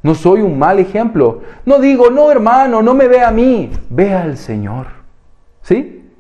no 0.05 0.15
soy 0.15 0.43
un 0.43 0.59
mal 0.59 0.79
ejemplo. 0.79 1.41
No 1.65 1.79
digo, 1.79 2.11
no 2.11 2.31
hermano, 2.31 2.83
no 2.83 2.93
me 2.93 3.09
ve 3.09 3.23
a 3.23 3.31
mí, 3.31 3.71
ve 3.89 4.13
al 4.13 4.37
Señor. 4.37 4.87
¿Sí? 5.63 6.11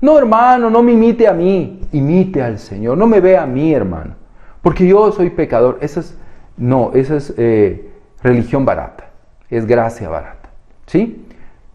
No 0.00 0.16
hermano, 0.16 0.70
no 0.70 0.80
me 0.80 0.92
imite 0.92 1.26
a 1.26 1.32
mí, 1.32 1.80
imite 1.90 2.40
al 2.40 2.60
Señor, 2.60 2.96
no 2.96 3.08
me 3.08 3.20
ve 3.20 3.36
a 3.36 3.44
mí 3.44 3.74
hermano. 3.74 4.14
Porque 4.62 4.86
yo 4.86 5.10
soy 5.10 5.30
pecador. 5.30 5.78
Esa 5.80 6.00
es, 6.00 6.16
no, 6.56 6.92
esa 6.94 7.16
es 7.16 7.34
eh, 7.36 7.90
religión 8.22 8.64
barata. 8.64 9.10
Es 9.50 9.66
gracia 9.66 10.08
barata. 10.08 10.50
¿Sí? 10.86 11.26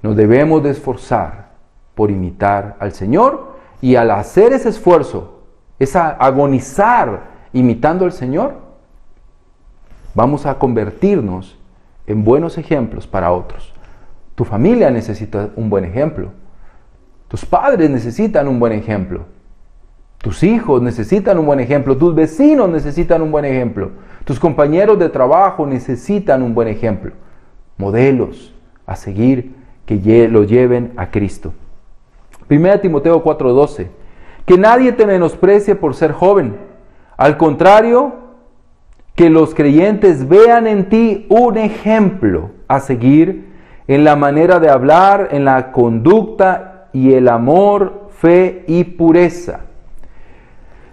Nos 0.02 0.16
debemos 0.16 0.64
de 0.64 0.70
esforzar 0.70 1.50
por 1.96 2.12
imitar 2.12 2.78
al 2.80 2.94
Señor 2.94 3.58
y 3.82 3.96
al 3.96 4.12
hacer 4.12 4.54
ese 4.54 4.70
esfuerzo, 4.70 5.42
esa 5.80 6.12
agonizar 6.12 7.24
imitando 7.52 8.06
al 8.06 8.14
Señor, 8.14 8.67
vamos 10.14 10.46
a 10.46 10.58
convertirnos 10.58 11.58
en 12.06 12.24
buenos 12.24 12.58
ejemplos 12.58 13.08
para 13.08 13.32
otros. 13.32 13.74
Tu 14.36 14.46
familia 14.46 14.92
necesita 14.92 15.50
un 15.56 15.70
buen 15.70 15.86
ejemplo. 15.86 16.30
Tus 17.28 17.46
padres 17.46 17.90
necesitan 17.90 18.48
un 18.48 18.60
buen 18.60 18.74
ejemplo. 18.74 19.26
Tus 20.20 20.44
hijos 20.44 20.82
necesitan 20.82 21.38
un 21.38 21.46
buen 21.46 21.60
ejemplo, 21.60 21.96
tus 21.96 22.16
vecinos 22.16 22.70
necesitan 22.70 23.22
un 23.22 23.32
buen 23.32 23.46
ejemplo, 23.46 23.92
tus 24.26 24.40
compañeros 24.40 24.98
de 24.98 25.10
trabajo 25.10 25.68
necesitan 25.68 26.42
un 26.42 26.56
buen 26.56 26.68
ejemplo. 26.68 27.12
Modelos 27.78 28.54
a 28.88 28.96
seguir 28.96 29.56
que 29.86 30.28
lo 30.28 30.44
lleven 30.44 30.92
a 30.98 31.12
Cristo. 31.12 31.54
1 32.50 32.80
Timoteo 32.80 33.24
4:12. 33.24 33.88
Que 34.46 34.58
nadie 34.58 34.92
te 34.92 35.06
menosprecie 35.06 35.76
por 35.76 35.94
ser 35.94 36.14
joven. 36.14 36.58
Al 37.16 37.38
contrario, 37.38 38.14
que 39.18 39.32
los 39.32 39.56
creyentes 39.56 40.30
vean 40.30 40.68
en 40.68 40.90
ti 40.90 41.26
un 41.28 41.58
ejemplo 41.58 42.52
a 42.68 42.80
seguir 42.80 43.48
en 43.88 44.04
la 44.04 44.16
manera 44.16 44.60
de 44.60 44.70
hablar, 44.70 45.30
en 45.32 45.44
la 45.44 45.72
conducta 45.72 46.90
y 46.94 47.14
el 47.14 47.28
amor, 47.28 48.10
fe 48.20 48.64
y 48.68 48.84
pureza. 48.84 49.62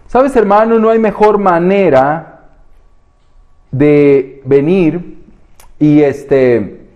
Sabes, 0.07 0.35
hermano, 0.37 0.79
no 0.79 0.89
hay 0.89 0.99
mejor 0.99 1.37
manera 1.37 2.47
de 3.71 4.41
venir 4.47 5.19
y 5.79 6.01
este 6.01 6.87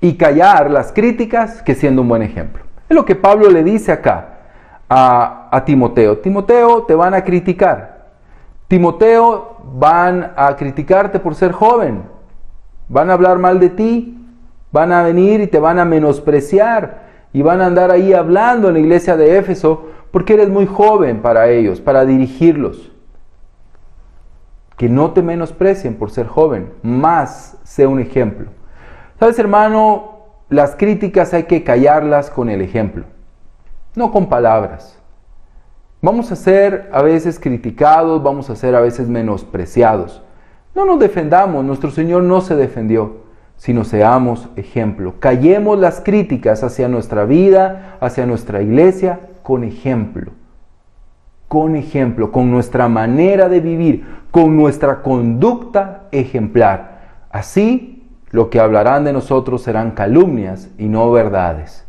y 0.00 0.14
callar 0.14 0.72
las 0.72 0.92
críticas 0.92 1.62
que 1.62 1.76
siendo 1.76 2.02
un 2.02 2.08
buen 2.08 2.22
ejemplo. 2.22 2.64
Es 2.88 2.96
lo 2.96 3.04
que 3.04 3.14
Pablo 3.14 3.48
le 3.48 3.62
dice 3.62 3.92
acá 3.92 4.38
a, 4.88 5.50
a 5.52 5.64
Timoteo. 5.64 6.18
Timoteo, 6.18 6.82
te 6.82 6.96
van 6.96 7.14
a 7.14 7.22
criticar. 7.22 8.08
Timoteo, 8.66 9.49
van 9.74 10.32
a 10.36 10.56
criticarte 10.56 11.18
por 11.18 11.34
ser 11.34 11.52
joven. 11.52 12.02
Van 12.88 13.10
a 13.10 13.14
hablar 13.14 13.38
mal 13.38 13.60
de 13.60 13.70
ti. 13.70 14.16
Van 14.72 14.92
a 14.92 15.02
venir 15.02 15.40
y 15.40 15.46
te 15.46 15.58
van 15.58 15.78
a 15.78 15.84
menospreciar. 15.84 17.10
Y 17.32 17.42
van 17.42 17.60
a 17.60 17.66
andar 17.66 17.90
ahí 17.90 18.12
hablando 18.12 18.68
en 18.68 18.74
la 18.74 18.80
iglesia 18.80 19.16
de 19.16 19.38
Éfeso 19.38 19.86
porque 20.10 20.34
eres 20.34 20.48
muy 20.48 20.66
joven 20.66 21.22
para 21.22 21.48
ellos, 21.48 21.80
para 21.80 22.04
dirigirlos. 22.04 22.90
Que 24.76 24.88
no 24.88 25.12
te 25.12 25.22
menosprecien 25.22 25.94
por 25.94 26.10
ser 26.10 26.26
joven, 26.26 26.72
más 26.82 27.58
sea 27.64 27.88
un 27.88 28.00
ejemplo. 28.00 28.50
Sabes, 29.18 29.38
hermano, 29.38 30.20
las 30.48 30.74
críticas 30.74 31.34
hay 31.34 31.44
que 31.44 31.62
callarlas 31.62 32.30
con 32.30 32.48
el 32.48 32.62
ejemplo, 32.62 33.04
no 33.94 34.10
con 34.10 34.28
palabras. 34.28 34.99
Vamos 36.02 36.32
a 36.32 36.36
ser 36.36 36.88
a 36.92 37.02
veces 37.02 37.38
criticados, 37.38 38.22
vamos 38.22 38.48
a 38.48 38.56
ser 38.56 38.74
a 38.74 38.80
veces 38.80 39.08
menospreciados. 39.08 40.22
No 40.74 40.86
nos 40.86 40.98
defendamos, 40.98 41.62
nuestro 41.62 41.90
Señor 41.90 42.22
no 42.22 42.40
se 42.40 42.56
defendió, 42.56 43.24
sino 43.56 43.84
seamos 43.84 44.48
ejemplo. 44.56 45.16
Callemos 45.18 45.78
las 45.78 46.00
críticas 46.00 46.64
hacia 46.64 46.88
nuestra 46.88 47.26
vida, 47.26 47.98
hacia 48.00 48.24
nuestra 48.24 48.62
iglesia, 48.62 49.20
con 49.42 49.62
ejemplo, 49.62 50.32
con 51.48 51.76
ejemplo, 51.76 52.32
con 52.32 52.50
nuestra 52.50 52.88
manera 52.88 53.50
de 53.50 53.60
vivir, 53.60 54.06
con 54.30 54.56
nuestra 54.56 55.02
conducta 55.02 56.04
ejemplar. 56.12 57.26
Así, 57.30 58.08
lo 58.30 58.48
que 58.48 58.60
hablarán 58.60 59.04
de 59.04 59.12
nosotros 59.12 59.60
serán 59.62 59.90
calumnias 59.90 60.70
y 60.78 60.86
no 60.86 61.10
verdades. 61.10 61.86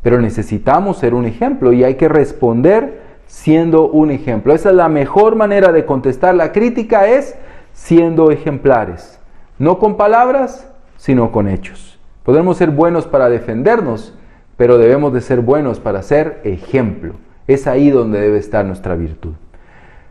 Pero 0.00 0.18
necesitamos 0.18 0.96
ser 0.96 1.12
un 1.12 1.26
ejemplo 1.26 1.74
y 1.74 1.84
hay 1.84 1.96
que 1.96 2.08
responder 2.08 2.99
siendo 3.30 3.88
un 3.88 4.10
ejemplo. 4.10 4.52
Esa 4.52 4.70
es 4.70 4.74
la 4.74 4.88
mejor 4.88 5.36
manera 5.36 5.70
de 5.70 5.86
contestar 5.86 6.34
la 6.34 6.50
crítica 6.50 7.06
es 7.06 7.36
siendo 7.72 8.32
ejemplares. 8.32 9.20
No 9.56 9.78
con 9.78 9.96
palabras, 9.96 10.68
sino 10.96 11.30
con 11.30 11.46
hechos. 11.48 11.98
Podemos 12.24 12.56
ser 12.56 12.72
buenos 12.72 13.06
para 13.06 13.30
defendernos, 13.30 14.14
pero 14.56 14.78
debemos 14.78 15.12
de 15.12 15.20
ser 15.20 15.40
buenos 15.42 15.78
para 15.78 16.02
ser 16.02 16.40
ejemplo. 16.42 17.14
Es 17.46 17.68
ahí 17.68 17.90
donde 17.90 18.20
debe 18.20 18.38
estar 18.38 18.64
nuestra 18.64 18.96
virtud. 18.96 19.32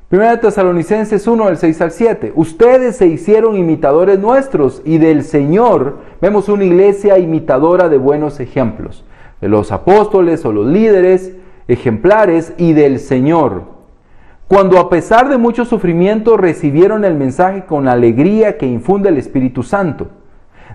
Primera 0.08 0.40
Tesalonicenses 0.40 1.28
1, 1.28 1.46
del 1.46 1.58
6 1.58 1.82
al 1.82 1.92
7. 1.92 2.34
Ustedes 2.36 2.96
se 2.96 3.08
hicieron 3.08 3.58
imitadores 3.58 4.18
nuestros 4.18 4.82
y 4.86 4.98
del 4.98 5.24
Señor 5.24 5.98
vemos 6.22 6.48
una 6.48 6.64
iglesia 6.64 7.20
imitadora 7.20 7.90
de 7.90 7.98
buenos 7.98 8.40
ejemplos, 8.40 9.04
de 9.42 9.50
los 9.50 9.74
apóstoles 9.74 10.46
o 10.46 10.54
los 10.54 10.66
líderes, 10.66 11.34
ejemplares 11.70 12.54
y 12.58 12.74
del 12.74 13.00
Señor. 13.00 13.64
Cuando 14.50 14.80
a 14.80 14.90
pesar 14.90 15.30
de 15.30 15.38
mucho 15.38 15.64
sufrimiento 15.64 16.36
recibieron 16.36 17.06
el 17.06 17.14
mensaje 17.14 17.66
con 17.66 17.88
alegría 17.88 18.58
que 18.58 18.66
infunde 18.66 19.10
el 19.10 19.18
Espíritu 19.18 19.62
Santo. 19.62 20.08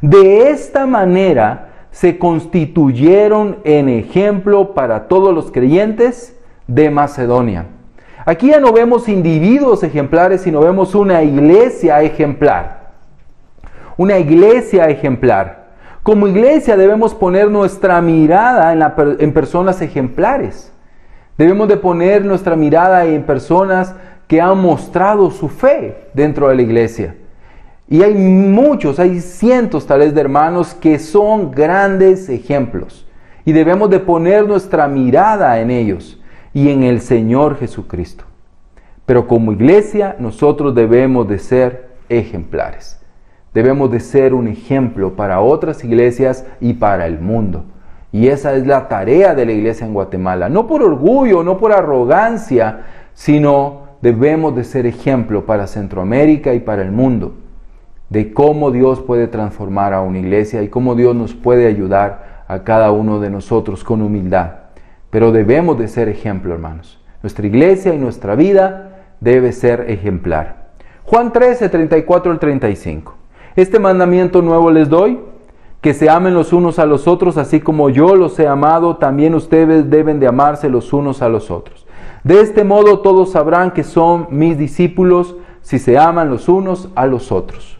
De 0.01 0.51
esta 0.51 0.87
manera 0.87 1.71
se 1.91 2.19
constituyeron 2.19 3.59
en 3.65 3.89
ejemplo 3.89 4.75
para 4.75 5.09
todos 5.09 5.35
los 5.35 5.51
creyentes 5.51 6.39
de 6.69 6.91
Macedonia. 6.91 7.67
Aquí 8.25 8.49
ya 8.49 8.61
no 8.61 8.73
vemos 8.73 9.09
individuos 9.09 9.83
ejemplares, 9.83 10.43
sino 10.43 10.61
vemos 10.61 10.95
una 10.95 11.23
iglesia 11.23 12.01
ejemplar. 12.03 12.93
Una 13.97 14.19
iglesia 14.19 14.89
ejemplar. 14.89 15.65
Como 16.05 16.29
iglesia 16.29 16.77
debemos 16.77 17.15
poner 17.15 17.51
nuestra 17.51 18.01
mirada 18.01 18.73
en, 18.73 18.83
en 19.19 19.33
personas 19.33 19.83
ejemplares. 19.83 20.74
Debemos 21.37 21.69
de 21.69 21.77
poner 21.77 22.25
nuestra 22.25 22.55
mirada 22.55 23.05
en 23.07 23.25
personas 23.25 23.95
que 24.29 24.41
han 24.41 24.59
mostrado 24.59 25.31
su 25.31 25.49
fe 25.49 26.09
dentro 26.15 26.49
de 26.49 26.55
la 26.55 26.63
iglesia. 26.63 27.17
Y 27.89 28.03
hay 28.03 28.15
muchos, 28.15 28.99
hay 28.99 29.21
cientos 29.21 29.87
tal 29.87 30.01
vez 30.01 30.15
de 30.15 30.21
hermanos 30.21 30.75
que 30.75 30.99
son 30.99 31.51
grandes 31.51 32.29
ejemplos. 32.29 33.07
Y 33.45 33.53
debemos 33.53 33.91
de 33.91 34.01
poner 34.01 34.47
nuestra 34.47 34.89
mirada 34.89 35.61
en 35.61 35.71
ellos 35.71 36.21
y 36.55 36.71
en 36.71 36.83
el 36.83 37.01
Señor 37.01 37.59
Jesucristo. 37.59 38.25
Pero 39.05 39.27
como 39.27 39.53
iglesia 39.53 40.17
nosotros 40.19 40.75
debemos 40.75 41.29
de 41.29 41.39
ser 41.39 41.91
ejemplares. 42.09 43.01
Debemos 43.53 43.91
de 43.91 44.01
ser 44.01 44.35
un 44.35 44.49
ejemplo 44.49 45.15
para 45.15 45.41
otras 45.41 45.85
iglesias 45.85 46.47
y 46.61 46.73
para 46.75 47.07
el 47.07 47.21
mundo. 47.21 47.65
Y 48.15 48.29
esa 48.29 48.55
es 48.55 48.65
la 48.65 48.87
tarea 48.87 49.35
de 49.35 49.45
la 49.45 49.51
iglesia 49.51 49.85
en 49.85 49.93
Guatemala. 49.93 50.49
No 50.49 50.69
por 50.69 50.85
orgullo, 50.85 51.43
no 51.43 51.59
por 51.59 51.73
arrogancia, 51.73 52.83
sino 53.13 53.89
debemos 54.03 54.55
de 54.55 54.63
ser 54.63 54.87
ejemplo 54.87 55.47
para 55.47 55.67
Centroamérica 55.67 56.55
y 56.55 56.61
para 56.61 56.83
el 56.83 56.93
mundo 56.93 57.35
de 58.11 58.33
cómo 58.33 58.71
Dios 58.71 59.01
puede 59.01 59.27
transformar 59.27 59.93
a 59.93 60.03
una 60.03 60.21
iglesia 60.21 60.63
y 60.63 60.69
cómo 60.69 60.95
Dios 60.95 61.17
nos 61.17 61.35
puede 61.35 61.67
ayudar 61.67 62.45
a 62.47 62.63
cada 62.63 62.93
uno 62.93 63.19
de 63.19 63.31
nosotros 63.31 63.83
con 63.83 64.01
humildad. 64.01 64.51
Pero 65.11 65.33
debemos 65.33 65.77
de 65.77 65.89
ser 65.89 66.09
ejemplo, 66.09 66.55
hermanos. 66.55 67.03
Nuestra 67.21 67.49
iglesia 67.49 67.95
y 67.95 67.99
nuestra 67.99 68.37
vida 68.37 69.07
debe 69.19 69.51
ser 69.51 69.87
ejemplar. 69.89 70.69
Juan 71.03 71.33
13, 71.33 71.69
34 71.69 72.31
al 72.31 72.39
35. 72.39 73.13
Este 73.57 73.81
mandamiento 73.81 74.41
nuevo 74.41 74.71
les 74.71 74.89
doy, 74.89 75.19
que 75.85 75.93
se 75.93 76.09
amen 76.09 76.33
los 76.33 76.55
unos 76.55 76.79
a 76.79 76.87
los 76.87 77.07
otros, 77.07 77.37
así 77.37 77.61
como 77.61 77.91
yo 77.91 78.17
los 78.17 78.39
he 78.39 78.49
amado, 78.49 78.97
también 78.97 79.35
ustedes 79.35 79.91
deben 79.91 80.19
de 80.19 80.27
amarse 80.27 80.71
los 80.71 80.95
unos 80.95 81.21
a 81.21 81.29
los 81.29 81.51
otros. 81.51 81.85
De 82.23 82.41
este 82.41 82.65
modo 82.65 83.01
todos 83.01 83.33
sabrán 83.33 83.71
que 83.71 83.85
son 83.85 84.29
mis 84.31 84.57
discípulos 84.57 85.37
si 85.61 85.79
se 85.79 85.99
aman 85.99 86.31
los 86.31 86.49
unos 86.49 86.89
a 86.95 87.05
los 87.05 87.31
otros. 87.31 87.77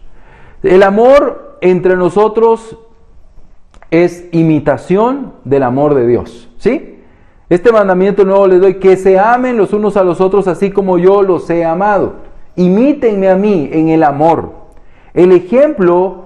El 0.63 0.83
amor 0.83 1.57
entre 1.63 1.97
nosotros 1.97 2.77
es 3.91 4.29
imitación 4.33 5.33
del 5.45 5.63
amor 5.63 5.95
de 5.95 6.07
Dios, 6.07 6.51
¿sí? 6.59 7.01
Este 7.49 7.73
mandamiento 7.73 8.27
nuevo 8.27 8.47
les 8.47 8.61
doy, 8.61 8.75
que 8.75 8.99
se 8.99 9.19
amen 9.19 9.57
los 9.57 9.73
unos 9.73 9.97
a 9.97 10.05
los 10.05 10.21
otros 10.21 10.47
así 10.47 10.71
como 10.71 10.99
yo 10.99 11.23
los 11.23 11.49
he 11.49 11.65
amado. 11.65 12.17
Imítenme 12.55 13.31
a 13.31 13.37
mí 13.37 13.71
en 13.73 13.89
el 13.89 14.03
amor, 14.03 14.51
el 15.15 15.33
ejemplo 15.33 16.24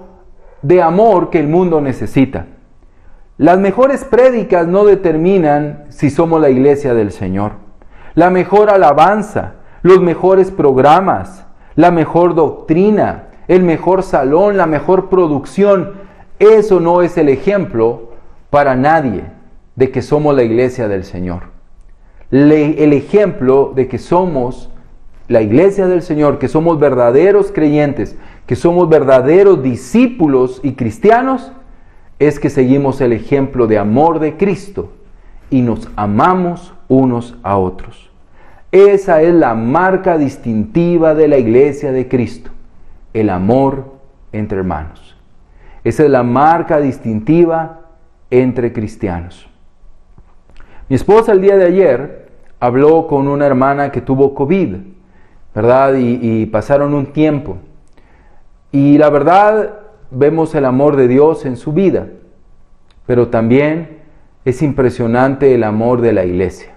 de 0.61 0.81
amor 0.81 1.29
que 1.29 1.39
el 1.39 1.47
mundo 1.47 1.81
necesita. 1.81 2.45
Las 3.37 3.57
mejores 3.57 4.03
prédicas 4.03 4.67
no 4.67 4.83
determinan 4.85 5.85
si 5.89 6.09
somos 6.09 6.41
la 6.41 6.49
iglesia 6.49 6.93
del 6.93 7.11
Señor. 7.11 7.53
La 8.13 8.29
mejor 8.29 8.69
alabanza, 8.69 9.53
los 9.81 10.01
mejores 10.01 10.51
programas, 10.51 11.45
la 11.75 11.91
mejor 11.91 12.35
doctrina, 12.35 13.29
el 13.47 13.63
mejor 13.63 14.03
salón, 14.03 14.57
la 14.57 14.65
mejor 14.65 15.09
producción. 15.09 15.93
Eso 16.37 16.79
no 16.81 17.01
es 17.01 17.17
el 17.17 17.29
ejemplo 17.29 18.09
para 18.49 18.75
nadie 18.75 19.23
de 19.75 19.91
que 19.91 20.01
somos 20.01 20.35
la 20.35 20.43
iglesia 20.43 20.87
del 20.87 21.05
Señor. 21.05 21.43
el 22.31 22.93
ejemplo 22.93 23.71
de 23.73 23.87
que 23.87 23.97
somos 23.97 24.69
la 25.29 25.41
iglesia 25.41 25.87
del 25.87 26.01
Señor, 26.01 26.39
que 26.39 26.49
somos 26.49 26.79
verdaderos 26.79 27.53
creyentes, 27.53 28.17
que 28.45 28.57
somos 28.57 28.89
verdaderos 28.89 29.63
discípulos 29.63 30.59
y 30.63 30.73
cristianos, 30.73 31.53
es 32.19 32.39
que 32.39 32.49
seguimos 32.49 32.99
el 32.99 33.13
ejemplo 33.13 33.67
de 33.67 33.77
amor 33.77 34.19
de 34.19 34.35
Cristo 34.35 34.91
y 35.49 35.61
nos 35.61 35.89
amamos 35.95 36.73
unos 36.89 37.37
a 37.43 37.57
otros. 37.57 38.09
Esa 38.71 39.21
es 39.21 39.33
la 39.33 39.55
marca 39.55 40.17
distintiva 40.17 41.15
de 41.15 41.27
la 41.27 41.37
iglesia 41.37 41.93
de 41.93 42.09
Cristo 42.09 42.51
el 43.13 43.29
amor 43.29 43.93
entre 44.31 44.59
hermanos. 44.59 45.15
Esa 45.83 46.03
es 46.03 46.09
la 46.09 46.23
marca 46.23 46.79
distintiva 46.79 47.81
entre 48.29 48.73
cristianos. 48.73 49.47
Mi 50.87 50.95
esposa 50.95 51.31
el 51.31 51.41
día 51.41 51.57
de 51.57 51.65
ayer 51.65 52.29
habló 52.59 53.07
con 53.07 53.27
una 53.27 53.45
hermana 53.45 53.91
que 53.91 54.01
tuvo 54.01 54.33
COVID, 54.33 54.75
¿verdad? 55.59 55.95
Y, 55.97 56.45
pasaron 56.45 56.93
un 56.93 57.07
tiempo. 57.07 57.57
Y 58.71 58.97
la 58.97 59.09
verdad, 59.09 59.79
vemos 60.09 60.55
el 60.55 60.63
amor 60.63 60.95
de 60.95 61.09
Dios 61.09 61.45
en 61.45 61.57
su 61.57 61.73
vida, 61.73 62.07
pero 63.05 63.27
también 63.27 63.97
es 64.45 64.61
impresionante 64.61 65.53
el 65.53 65.65
amor 65.65 65.99
de 65.99 66.13
la 66.13 66.23
iglesia. 66.23 66.75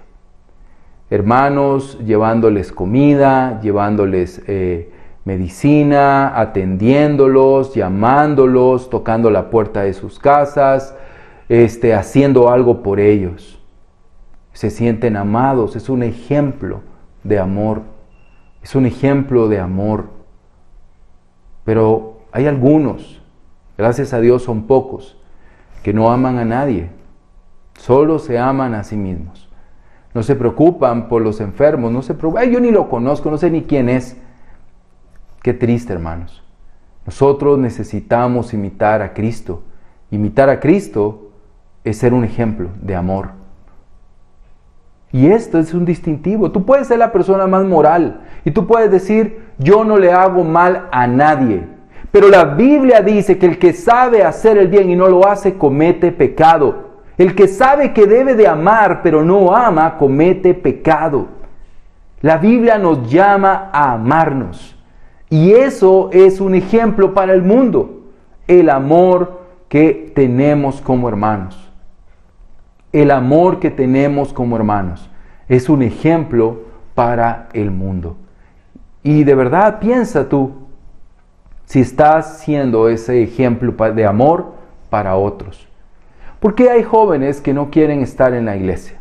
Hermanos 1.09 1.97
llevándoles 2.05 2.73
comida, 2.73 3.61
llevándoles 3.61 4.41
eh, 4.47 4.91
medicina, 5.23 6.37
atendiéndolos, 6.37 7.73
llamándolos, 7.73 8.89
tocando 8.89 9.29
la 9.29 9.49
puerta 9.49 9.83
de 9.83 9.93
sus 9.93 10.19
casas, 10.19 10.93
este, 11.47 11.93
haciendo 11.93 12.49
algo 12.49 12.83
por 12.83 12.99
ellos. 12.99 13.63
Se 14.51 14.69
sienten 14.69 15.15
amados, 15.15 15.77
es 15.77 15.87
un 15.87 16.03
ejemplo 16.03 16.81
de 17.23 17.39
amor, 17.39 17.92
es 18.63 18.73
un 18.75 18.85
ejemplo 18.85 19.47
de 19.49 19.59
amor. 19.59 20.05
Pero 21.65 22.21
hay 22.31 22.47
algunos, 22.47 23.21
gracias 23.77 24.13
a 24.13 24.19
Dios 24.19 24.43
son 24.43 24.63
pocos, 24.63 25.17
que 25.83 25.93
no 25.93 26.11
aman 26.11 26.39
a 26.39 26.45
nadie, 26.45 26.89
solo 27.77 28.17
se 28.17 28.39
aman 28.39 28.73
a 28.73 28.83
sí 28.83 28.95
mismos. 28.95 29.49
No 30.13 30.23
se 30.23 30.35
preocupan 30.35 31.07
por 31.09 31.21
los 31.21 31.41
enfermos, 31.41 31.91
no 31.91 32.01
se 32.01 32.13
preocupan, 32.13 32.49
yo 32.49 32.59
ni 32.59 32.71
lo 32.71 32.89
conozco, 32.89 33.29
no 33.29 33.37
sé 33.37 33.49
ni 33.49 33.63
quién 33.63 33.89
es, 33.89 34.17
Qué 35.43 35.53
triste, 35.53 35.91
hermanos. 35.91 36.41
Nosotros 37.05 37.59
necesitamos 37.59 38.53
imitar 38.53 39.01
a 39.01 39.13
Cristo. 39.13 39.63
Imitar 40.09 40.49
a 40.49 40.61
Cristo 40.61 41.31
es 41.83 41.97
ser 41.97 42.13
un 42.13 42.23
ejemplo 42.23 42.69
de 42.81 42.95
amor. 42.95 43.31
Y 45.13 45.27
esto 45.27 45.59
es 45.59 45.75
un 45.75 45.85
distintivo. 45.85 46.51
Tú 46.51 46.65
puedes 46.65 46.87
ser 46.87 46.97
la 46.97 47.11
persona 47.11 47.45
más 47.45 47.63
moral 47.63 48.21
y 48.43 48.51
tú 48.51 48.65
puedes 48.65 48.89
decir, 48.91 49.45
yo 49.59 49.85
no 49.85 49.97
le 49.97 50.11
hago 50.11 50.43
mal 50.43 50.87
a 50.91 51.05
nadie. 51.05 51.63
Pero 52.11 52.29
la 52.29 52.45
Biblia 52.45 53.01
dice 53.01 53.37
que 53.37 53.45
el 53.45 53.59
que 53.59 53.73
sabe 53.73 54.23
hacer 54.23 54.57
el 54.57 54.67
bien 54.67 54.89
y 54.89 54.95
no 54.95 55.07
lo 55.07 55.27
hace, 55.27 55.53
comete 55.53 56.11
pecado. 56.11 56.93
El 57.19 57.35
que 57.35 57.47
sabe 57.47 57.93
que 57.93 58.07
debe 58.07 58.33
de 58.33 58.47
amar 58.47 59.01
pero 59.03 59.23
no 59.23 59.55
ama, 59.55 59.99
comete 59.99 60.55
pecado. 60.55 61.27
La 62.21 62.37
Biblia 62.37 62.79
nos 62.79 63.07
llama 63.07 63.69
a 63.71 63.93
amarnos. 63.93 64.75
Y 65.29 65.51
eso 65.51 66.09
es 66.11 66.41
un 66.41 66.55
ejemplo 66.55 67.13
para 67.13 67.33
el 67.33 67.43
mundo, 67.43 68.01
el 68.47 68.69
amor 68.69 69.41
que 69.69 70.11
tenemos 70.15 70.81
como 70.81 71.07
hermanos. 71.07 71.72
El 72.93 73.11
amor 73.11 73.59
que 73.59 73.71
tenemos 73.71 74.31
como 74.31 74.55
hermanos 74.55 75.09
es 75.49 75.67
un 75.67 75.81
ejemplo 75.81 76.61
para 76.93 77.49
el 77.53 77.71
mundo. 77.71 78.15
Y 79.01 79.23
de 79.23 79.35
verdad 79.35 79.79
piensa 79.79 80.29
tú 80.29 80.51
si 81.65 81.81
estás 81.81 82.39
siendo 82.39 82.87
ese 82.87 83.23
ejemplo 83.23 83.73
de 83.91 84.05
amor 84.05 84.53
para 84.91 85.15
otros. 85.15 85.67
¿Por 86.39 86.53
qué 86.53 86.69
hay 86.69 86.83
jóvenes 86.83 87.41
que 87.41 87.53
no 87.53 87.71
quieren 87.71 88.01
estar 88.01 88.33
en 88.33 88.45
la 88.45 88.55
iglesia? 88.55 88.99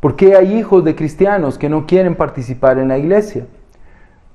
¿Por 0.00 0.16
qué 0.16 0.34
hay 0.36 0.56
hijos 0.56 0.84
de 0.84 0.94
cristianos 0.94 1.58
que 1.58 1.68
no 1.68 1.86
quieren 1.86 2.14
participar 2.14 2.78
en 2.78 2.88
la 2.88 2.96
iglesia? 2.96 3.46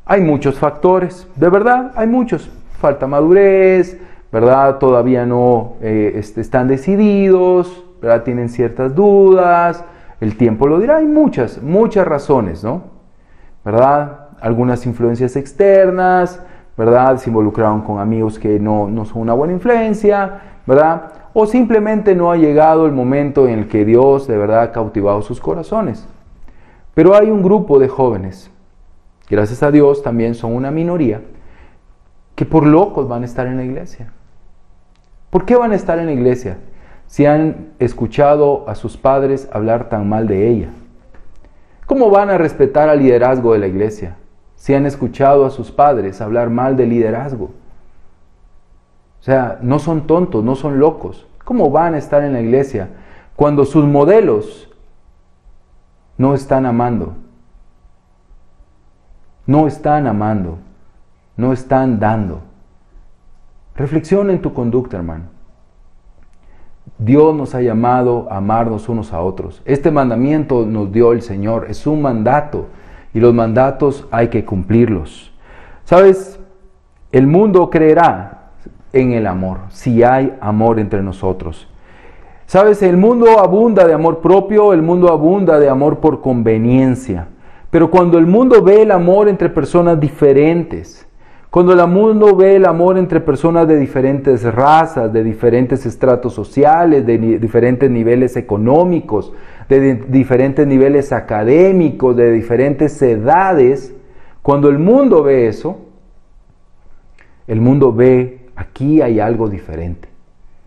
Hay 0.06 0.22
muchos 0.22 0.60
factores, 0.60 1.28
de 1.36 1.50
verdad, 1.50 1.92
hay 1.96 2.08
muchos. 2.08 2.52
Falta 2.80 3.08
madurez, 3.08 3.98
¿verdad? 4.32 4.78
Todavía 4.78 5.26
no 5.26 5.76
eh, 5.82 6.22
están 6.36 6.68
decididos, 6.68 7.84
¿verdad? 8.04 8.22
Tienen 8.24 8.50
ciertas 8.50 8.94
dudas, 8.94 9.84
el 10.22 10.38
tiempo 10.38 10.68
lo 10.68 10.78
dirá, 10.78 10.98
hay 10.98 11.06
muchas, 11.06 11.60
muchas 11.64 12.06
razones, 12.06 12.64
¿no? 12.64 12.84
¿Verdad? 13.66 14.28
Algunas 14.42 14.86
influencias 14.86 15.36
externas, 15.36 16.40
¿verdad? 16.78 17.18
Se 17.18 17.32
involucraron 17.32 17.82
con 17.82 18.00
amigos 18.00 18.38
que 18.38 18.60
no, 18.60 18.88
no 18.90 19.06
son 19.06 19.22
una 19.22 19.34
buena 19.34 19.54
influencia, 19.54 20.42
¿verdad? 20.68 21.12
o 21.34 21.48
simplemente 21.48 22.16
no 22.16 22.32
ha 22.32 22.38
llegado 22.38 22.86
el 22.86 22.92
momento 22.92 23.48
en 23.48 23.60
el 23.60 23.68
que 23.68 23.86
Dios 23.86 24.28
de 24.28 24.38
verdad 24.38 24.62
ha 24.62 24.72
cautivado 24.72 25.22
sus 25.22 25.40
corazones. 25.40 26.08
Pero 26.94 27.16
hay 27.16 27.32
un 27.32 27.42
grupo 27.42 27.80
de 27.80 27.88
jóvenes, 27.88 28.52
gracias 29.28 29.64
a 29.64 29.72
Dios 29.72 30.04
también 30.04 30.36
son 30.36 30.54
una 30.54 30.70
minoría, 30.70 31.22
que 32.36 32.46
por 32.46 32.68
locos 32.68 33.08
van 33.08 33.24
a 33.24 33.26
estar 33.26 33.48
en 33.48 33.58
la 33.58 33.64
iglesia. 33.64 34.12
¿Por 35.32 35.46
qué 35.46 35.56
van 35.56 35.72
a 35.72 35.76
estar 35.76 35.98
en 35.98 36.06
la 36.06 36.12
iglesia 36.12 36.58
si 37.14 37.28
han 37.28 37.74
escuchado 37.78 38.68
a 38.68 38.74
sus 38.74 38.98
padres 38.98 39.48
hablar 39.54 39.88
tan 39.88 40.10
mal 40.10 40.26
de 40.26 40.50
ella? 40.50 40.70
¿Cómo 41.86 42.10
van 42.10 42.32
a 42.32 42.40
respetar 42.40 42.90
al 42.90 42.98
liderazgo 42.98 43.54
de 43.54 43.60
la 43.60 43.68
iglesia 43.68 44.16
si 44.56 44.74
han 44.74 44.88
escuchado 44.88 45.46
a 45.46 45.52
sus 45.52 45.72
padres 45.72 46.22
hablar 46.22 46.50
mal 46.50 46.76
del 46.76 46.90
liderazgo? 46.90 47.52
O 49.20 49.24
sea, 49.24 49.60
no 49.62 49.78
son 49.78 50.08
tontos, 50.08 50.44
no 50.44 50.56
son 50.56 50.80
locos. 50.80 51.28
¿Cómo 51.44 51.70
van 51.70 51.94
a 51.94 52.00
estar 52.00 52.24
en 52.24 52.34
la 52.34 52.42
iglesia 52.42 52.90
cuando 53.36 53.64
sus 53.66 53.86
modelos 53.86 54.74
no 56.18 56.34
están 56.34 56.66
amando? 56.66 57.14
No 59.46 59.68
están 59.68 60.08
amando, 60.08 60.58
no 61.38 61.54
están 61.54 62.00
dando. 62.00 62.42
Reflexiona 63.76 64.34
en 64.34 64.42
tu 64.42 64.52
conducta, 64.52 64.98
hermano. 64.98 65.33
Dios 66.98 67.36
nos 67.36 67.56
ha 67.56 67.62
llamado 67.62 68.28
a 68.30 68.38
amarnos 68.38 68.88
unos 68.88 69.14
a 69.14 69.22
otros. 69.22 69.62
Este 69.66 69.92
mandamiento 69.92 70.66
nos 70.66 70.92
dio 70.92 71.12
el 71.12 71.22
Señor, 71.22 71.68
es 71.70 71.86
un 71.88 72.02
mandato 72.02 72.68
y 73.14 73.20
los 73.20 73.34
mandatos 73.34 74.08
hay 74.12 74.30
que 74.30 74.46
cumplirlos. 74.46 75.32
¿Sabes? 75.84 76.40
El 77.12 77.28
mundo 77.28 77.70
creerá 77.70 78.52
en 78.94 79.12
el 79.12 79.28
amor, 79.28 79.60
si 79.70 80.04
hay 80.04 80.36
amor 80.40 80.80
entre 80.80 81.02
nosotros. 81.02 81.68
Sabes, 82.46 82.84
el 82.84 82.98
mundo 82.98 83.40
abunda 83.40 83.88
de 83.88 83.94
amor 83.94 84.20
propio, 84.20 84.74
el 84.74 84.82
mundo 84.82 85.10
abunda 85.12 85.60
de 85.60 85.70
amor 85.70 86.00
por 86.00 86.22
conveniencia. 86.22 87.28
Pero 87.72 87.90
cuando 87.90 88.20
el 88.20 88.28
mundo 88.28 88.62
ve 88.62 88.84
el 88.84 88.92
amor 88.92 89.28
entre 89.28 89.50
personas 89.50 90.00
diferentes, 90.00 91.08
cuando 91.54 91.72
el 91.74 91.88
mundo 91.88 92.36
ve 92.36 92.56
el 92.56 92.66
amor 92.66 92.98
entre 92.98 93.20
personas 93.20 93.68
de 93.68 93.78
diferentes 93.78 94.44
razas, 94.44 95.14
de 95.14 95.24
diferentes 95.24 95.86
estratos 95.86 96.34
sociales, 96.34 97.06
de 97.06 97.20
diferentes 97.38 97.92
niveles 97.92 98.36
económicos, 98.38 99.32
de 99.70 99.94
diferentes 99.94 100.66
niveles 100.66 101.14
académicos, 101.14 102.16
de 102.16 102.32
diferentes 102.32 103.00
edades, 103.04 103.94
cuando 104.42 104.68
el 104.68 104.80
mundo 104.80 105.22
ve 105.22 105.48
eso, 105.48 105.78
el 107.46 107.62
mundo 107.62 107.94
ve 107.94 108.50
Aquí 108.56 109.04
hay 109.04 109.20
algo 109.20 109.48
diferente. 109.48 110.10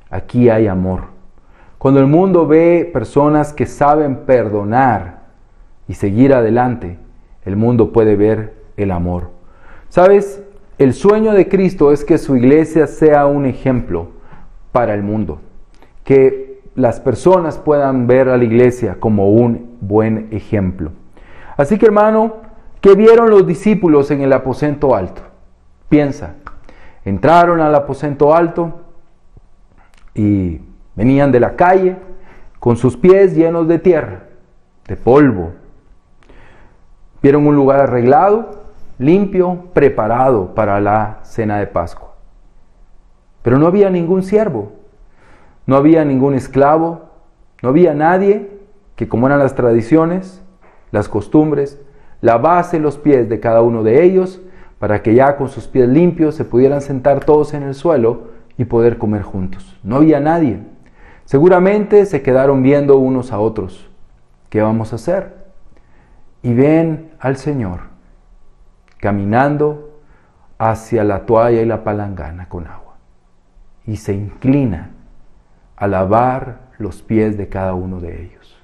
Aquí 0.09 0.51
hay 0.51 0.69
amor. 0.69 1.07
Cuando 1.79 1.99
el 1.99 2.07
mundo 2.07 2.47
ve 2.47 2.89
personas 2.93 3.53
que 3.53 3.67
saben 3.67 4.19
perdonar 4.19 5.23
y 5.89 5.95
seguir 5.95 6.33
adelante, 6.33 6.97
el 7.45 7.57
mundo 7.57 7.93
puede 7.93 8.15
ver 8.15 8.55
el 8.77 8.93
amor. 8.93 9.31
¿Sabes? 9.89 10.46
El 10.79 10.93
sueño 10.93 11.33
de 11.33 11.49
Cristo 11.49 11.93
es 11.93 12.05
que 12.05 12.19
su 12.19 12.37
iglesia 12.37 12.87
sea 12.87 13.27
un 13.27 13.47
ejemplo 13.47 14.09
para 14.73 14.95
el 14.95 15.03
mundo. 15.03 15.41
Que 16.05 16.61
las 16.75 17.01
personas 17.01 17.59
puedan 17.59 18.07
ver 18.07 18.29
a 18.29 18.37
la 18.37 18.45
iglesia 18.45 18.97
como 19.01 19.31
un 19.31 19.77
buen 19.81 20.29
ejemplo. 20.31 20.93
Así 21.57 21.79
que 21.79 21.87
hermano, 21.87 22.37
¿qué 22.81 22.95
vieron 22.95 23.31
los 23.31 23.47
discípulos 23.47 24.11
en 24.11 24.21
el 24.21 24.33
aposento 24.33 24.95
alto? 24.95 25.23
Piensa, 25.89 26.35
Entraron 27.07 27.61
al 27.61 27.73
aposento 27.73 28.35
alto 28.35 28.81
y 30.13 30.61
venían 30.97 31.31
de 31.31 31.39
la 31.39 31.55
calle 31.55 31.97
con 32.59 32.77
sus 32.77 32.97
pies 32.97 33.37
llenos 33.37 33.69
de 33.69 33.79
tierra, 33.79 34.25
de 34.89 34.97
polvo. 34.97 35.53
Vieron 37.23 37.47
un 37.47 37.55
lugar 37.55 37.79
arreglado, 37.79 38.66
limpio, 38.99 39.67
preparado 39.73 40.55
para 40.55 40.81
la 40.81 41.21
cena 41.23 41.59
de 41.59 41.67
Pascua. 41.67 42.15
Pero 43.43 43.59
no 43.59 43.67
había 43.67 43.91
ningún 43.91 44.23
siervo, 44.23 44.73
no 45.67 45.77
había 45.77 46.05
ningún 46.05 46.35
esclavo, 46.35 47.11
no 47.63 47.69
había 47.69 47.95
nadie 47.95 48.51
que, 48.97 49.09
como 49.09 49.27
eran 49.27 49.39
las 49.39 49.55
tradiciones, 49.55 50.43
las 50.91 51.09
costumbres, 51.09 51.81
lavase 52.21 52.81
los 52.81 52.99
pies 52.99 53.29
de 53.29 53.41
cada 53.41 53.63
uno 53.63 53.83
de 53.83 54.03
ellos 54.03 54.41
para 54.79 55.03
que 55.03 55.15
ya 55.15 55.37
con 55.37 55.49
sus 55.49 55.69
pies 55.69 55.89
limpios 55.89 56.35
se 56.35 56.45
pudieran 56.45 56.81
sentar 56.81 57.25
todos 57.25 57.55
en 57.55 57.63
el 57.63 57.75
suelo 57.75 58.29
y 58.59 58.65
poder 58.65 58.99
comer 58.99 59.23
juntos. 59.23 59.79
No 59.83 59.97
había 59.97 60.21
nadie. 60.21 60.61
Seguramente 61.25 62.07
se 62.07 62.23
quedaron 62.23 62.63
viendo 62.63 62.99
unos 62.99 63.33
a 63.33 63.39
otros. 63.39 63.91
¿Qué 64.49 64.63
vamos 64.63 64.93
a 64.93 64.97
hacer? 64.97 65.35
Y 66.43 66.55
ven 66.55 67.11
al 67.19 67.37
Señor 67.37 67.96
caminando 68.99 70.01
hacia 70.59 71.05
la 71.05 71.27
toalla 71.27 71.61
y 71.61 71.67
la 71.67 71.85
palangana 71.85 72.49
con 72.49 72.67
agua. 72.67 72.97
Y 73.87 73.97
se 73.97 74.15
inclina 74.15 74.91
a 75.77 75.87
lavar 75.87 76.59
los 76.79 77.03
pies 77.03 77.37
de 77.37 77.49
cada 77.49 77.75
uno 77.75 78.01
de 78.01 78.23
ellos. 78.23 78.57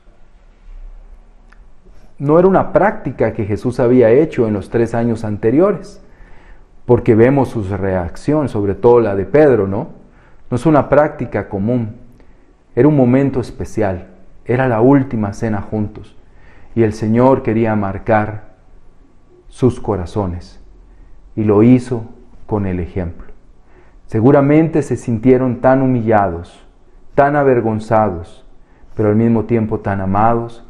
No 2.18 2.38
era 2.38 2.48
una 2.48 2.72
práctica 2.72 3.32
que 3.32 3.44
Jesús 3.44 3.80
había 3.80 4.10
hecho 4.10 4.46
en 4.46 4.54
los 4.54 4.70
tres 4.70 4.94
años 4.94 5.24
anteriores 5.24 6.00
porque 6.86 7.14
vemos 7.14 7.50
su 7.50 7.62
reacción, 7.64 8.48
sobre 8.48 8.74
todo 8.74 9.00
la 9.00 9.14
de 9.14 9.24
Pedro, 9.24 9.66
¿no? 9.66 9.88
No 10.50 10.56
es 10.56 10.66
una 10.66 10.88
práctica 10.88 11.48
común, 11.48 11.96
era 12.74 12.88
un 12.88 12.96
momento 12.96 13.40
especial, 13.40 14.08
era 14.44 14.68
la 14.68 14.80
última 14.80 15.32
cena 15.32 15.60
juntos 15.62 16.16
y 16.74 16.82
el 16.82 16.92
Señor 16.92 17.42
quería 17.42 17.74
marcar 17.76 18.51
sus 19.52 19.80
corazones 19.80 20.58
y 21.36 21.44
lo 21.44 21.62
hizo 21.62 22.06
con 22.46 22.64
el 22.64 22.80
ejemplo. 22.80 23.26
Seguramente 24.06 24.80
se 24.80 24.96
sintieron 24.96 25.60
tan 25.60 25.82
humillados, 25.82 26.66
tan 27.14 27.36
avergonzados, 27.36 28.46
pero 28.96 29.10
al 29.10 29.16
mismo 29.16 29.44
tiempo 29.44 29.80
tan 29.80 30.00
amados, 30.00 30.66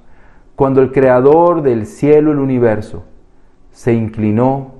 cuando 0.56 0.82
el 0.82 0.90
Creador 0.90 1.62
del 1.62 1.86
cielo 1.86 2.30
y 2.30 2.32
el 2.32 2.40
universo 2.40 3.04
se 3.70 3.94
inclinó 3.94 4.74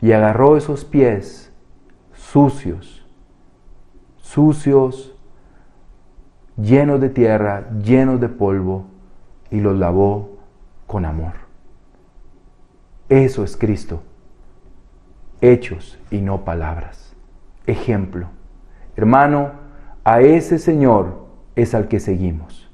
y 0.00 0.12
agarró 0.12 0.56
esos 0.56 0.84
pies 0.84 1.52
sucios, 2.12 3.04
sucios, 4.18 5.16
llenos 6.56 7.00
de 7.00 7.10
tierra, 7.10 7.68
llenos 7.82 8.20
de 8.20 8.28
polvo, 8.28 8.84
y 9.50 9.60
los 9.60 9.76
lavó 9.76 10.36
con 10.86 11.04
amor. 11.04 11.49
Eso 13.10 13.42
es 13.42 13.56
Cristo. 13.56 14.02
Hechos 15.40 15.98
y 16.12 16.20
no 16.20 16.44
palabras. 16.44 17.14
Ejemplo. 17.66 18.28
Hermano, 18.96 19.50
a 20.04 20.20
ese 20.20 20.58
Señor 20.58 21.26
es 21.56 21.74
al 21.74 21.88
que 21.88 21.98
seguimos. 21.98 22.70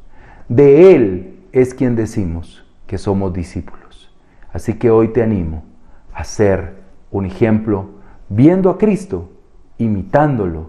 De 0.49 0.94
Él 0.94 1.40
es 1.53 1.75
quien 1.75 1.96
decimos 1.96 2.64
que 2.87 2.99
somos 2.99 3.33
discípulos. 3.33 4.14
Así 4.53 4.75
que 4.75 4.90
hoy 4.90 5.09
te 5.09 5.22
animo 5.22 5.64
a 6.12 6.22
ser 6.22 6.75
un 7.11 7.25
ejemplo, 7.25 7.90
viendo 8.29 8.68
a 8.68 8.77
Cristo, 8.77 9.31
imitándolo, 9.79 10.68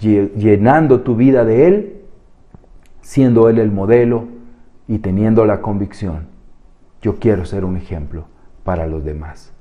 llenando 0.00 1.02
tu 1.02 1.14
vida 1.14 1.44
de 1.44 1.68
Él, 1.68 2.02
siendo 3.02 3.48
Él 3.48 3.58
el 3.58 3.70
modelo 3.70 4.26
y 4.88 4.98
teniendo 4.98 5.44
la 5.44 5.62
convicción, 5.62 6.26
yo 7.06 7.20
quiero 7.20 7.44
ser 7.44 7.64
un 7.64 7.76
ejemplo 7.76 8.24
para 8.64 8.88
los 8.88 9.04
demás. 9.04 9.52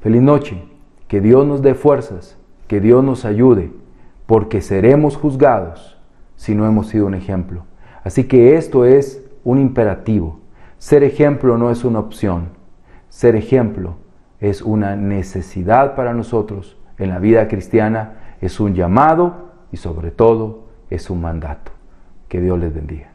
Feliz 0.00 0.22
noche, 0.22 0.64
que 1.06 1.20
Dios 1.20 1.46
nos 1.46 1.60
dé 1.60 1.74
fuerzas, 1.74 2.38
que 2.66 2.80
Dios 2.80 3.04
nos 3.04 3.26
ayude, 3.26 3.70
porque 4.24 4.62
seremos 4.62 5.14
juzgados 5.14 5.98
si 6.36 6.54
no 6.54 6.66
hemos 6.66 6.86
sido 6.86 7.04
un 7.04 7.14
ejemplo. 7.14 7.64
Así 8.04 8.24
que 8.24 8.56
esto 8.56 8.86
es 8.86 9.22
un 9.44 9.58
imperativo. 9.58 10.40
Ser 10.78 11.04
ejemplo 11.04 11.58
no 11.58 11.70
es 11.70 11.84
una 11.84 11.98
opción. 11.98 12.48
Ser 13.10 13.36
ejemplo 13.36 13.96
es 14.40 14.62
una 14.62 14.96
necesidad 14.96 15.96
para 15.96 16.14
nosotros 16.14 16.78
en 16.96 17.10
la 17.10 17.18
vida 17.18 17.48
cristiana, 17.48 18.36
es 18.40 18.60
un 18.60 18.74
llamado 18.74 19.50
y 19.70 19.76
sobre 19.76 20.10
todo 20.10 20.68
es 20.88 21.10
un 21.10 21.20
mandato. 21.20 21.70
Que 22.28 22.40
Dios 22.40 22.58
les 22.58 22.72
bendiga. 22.72 23.13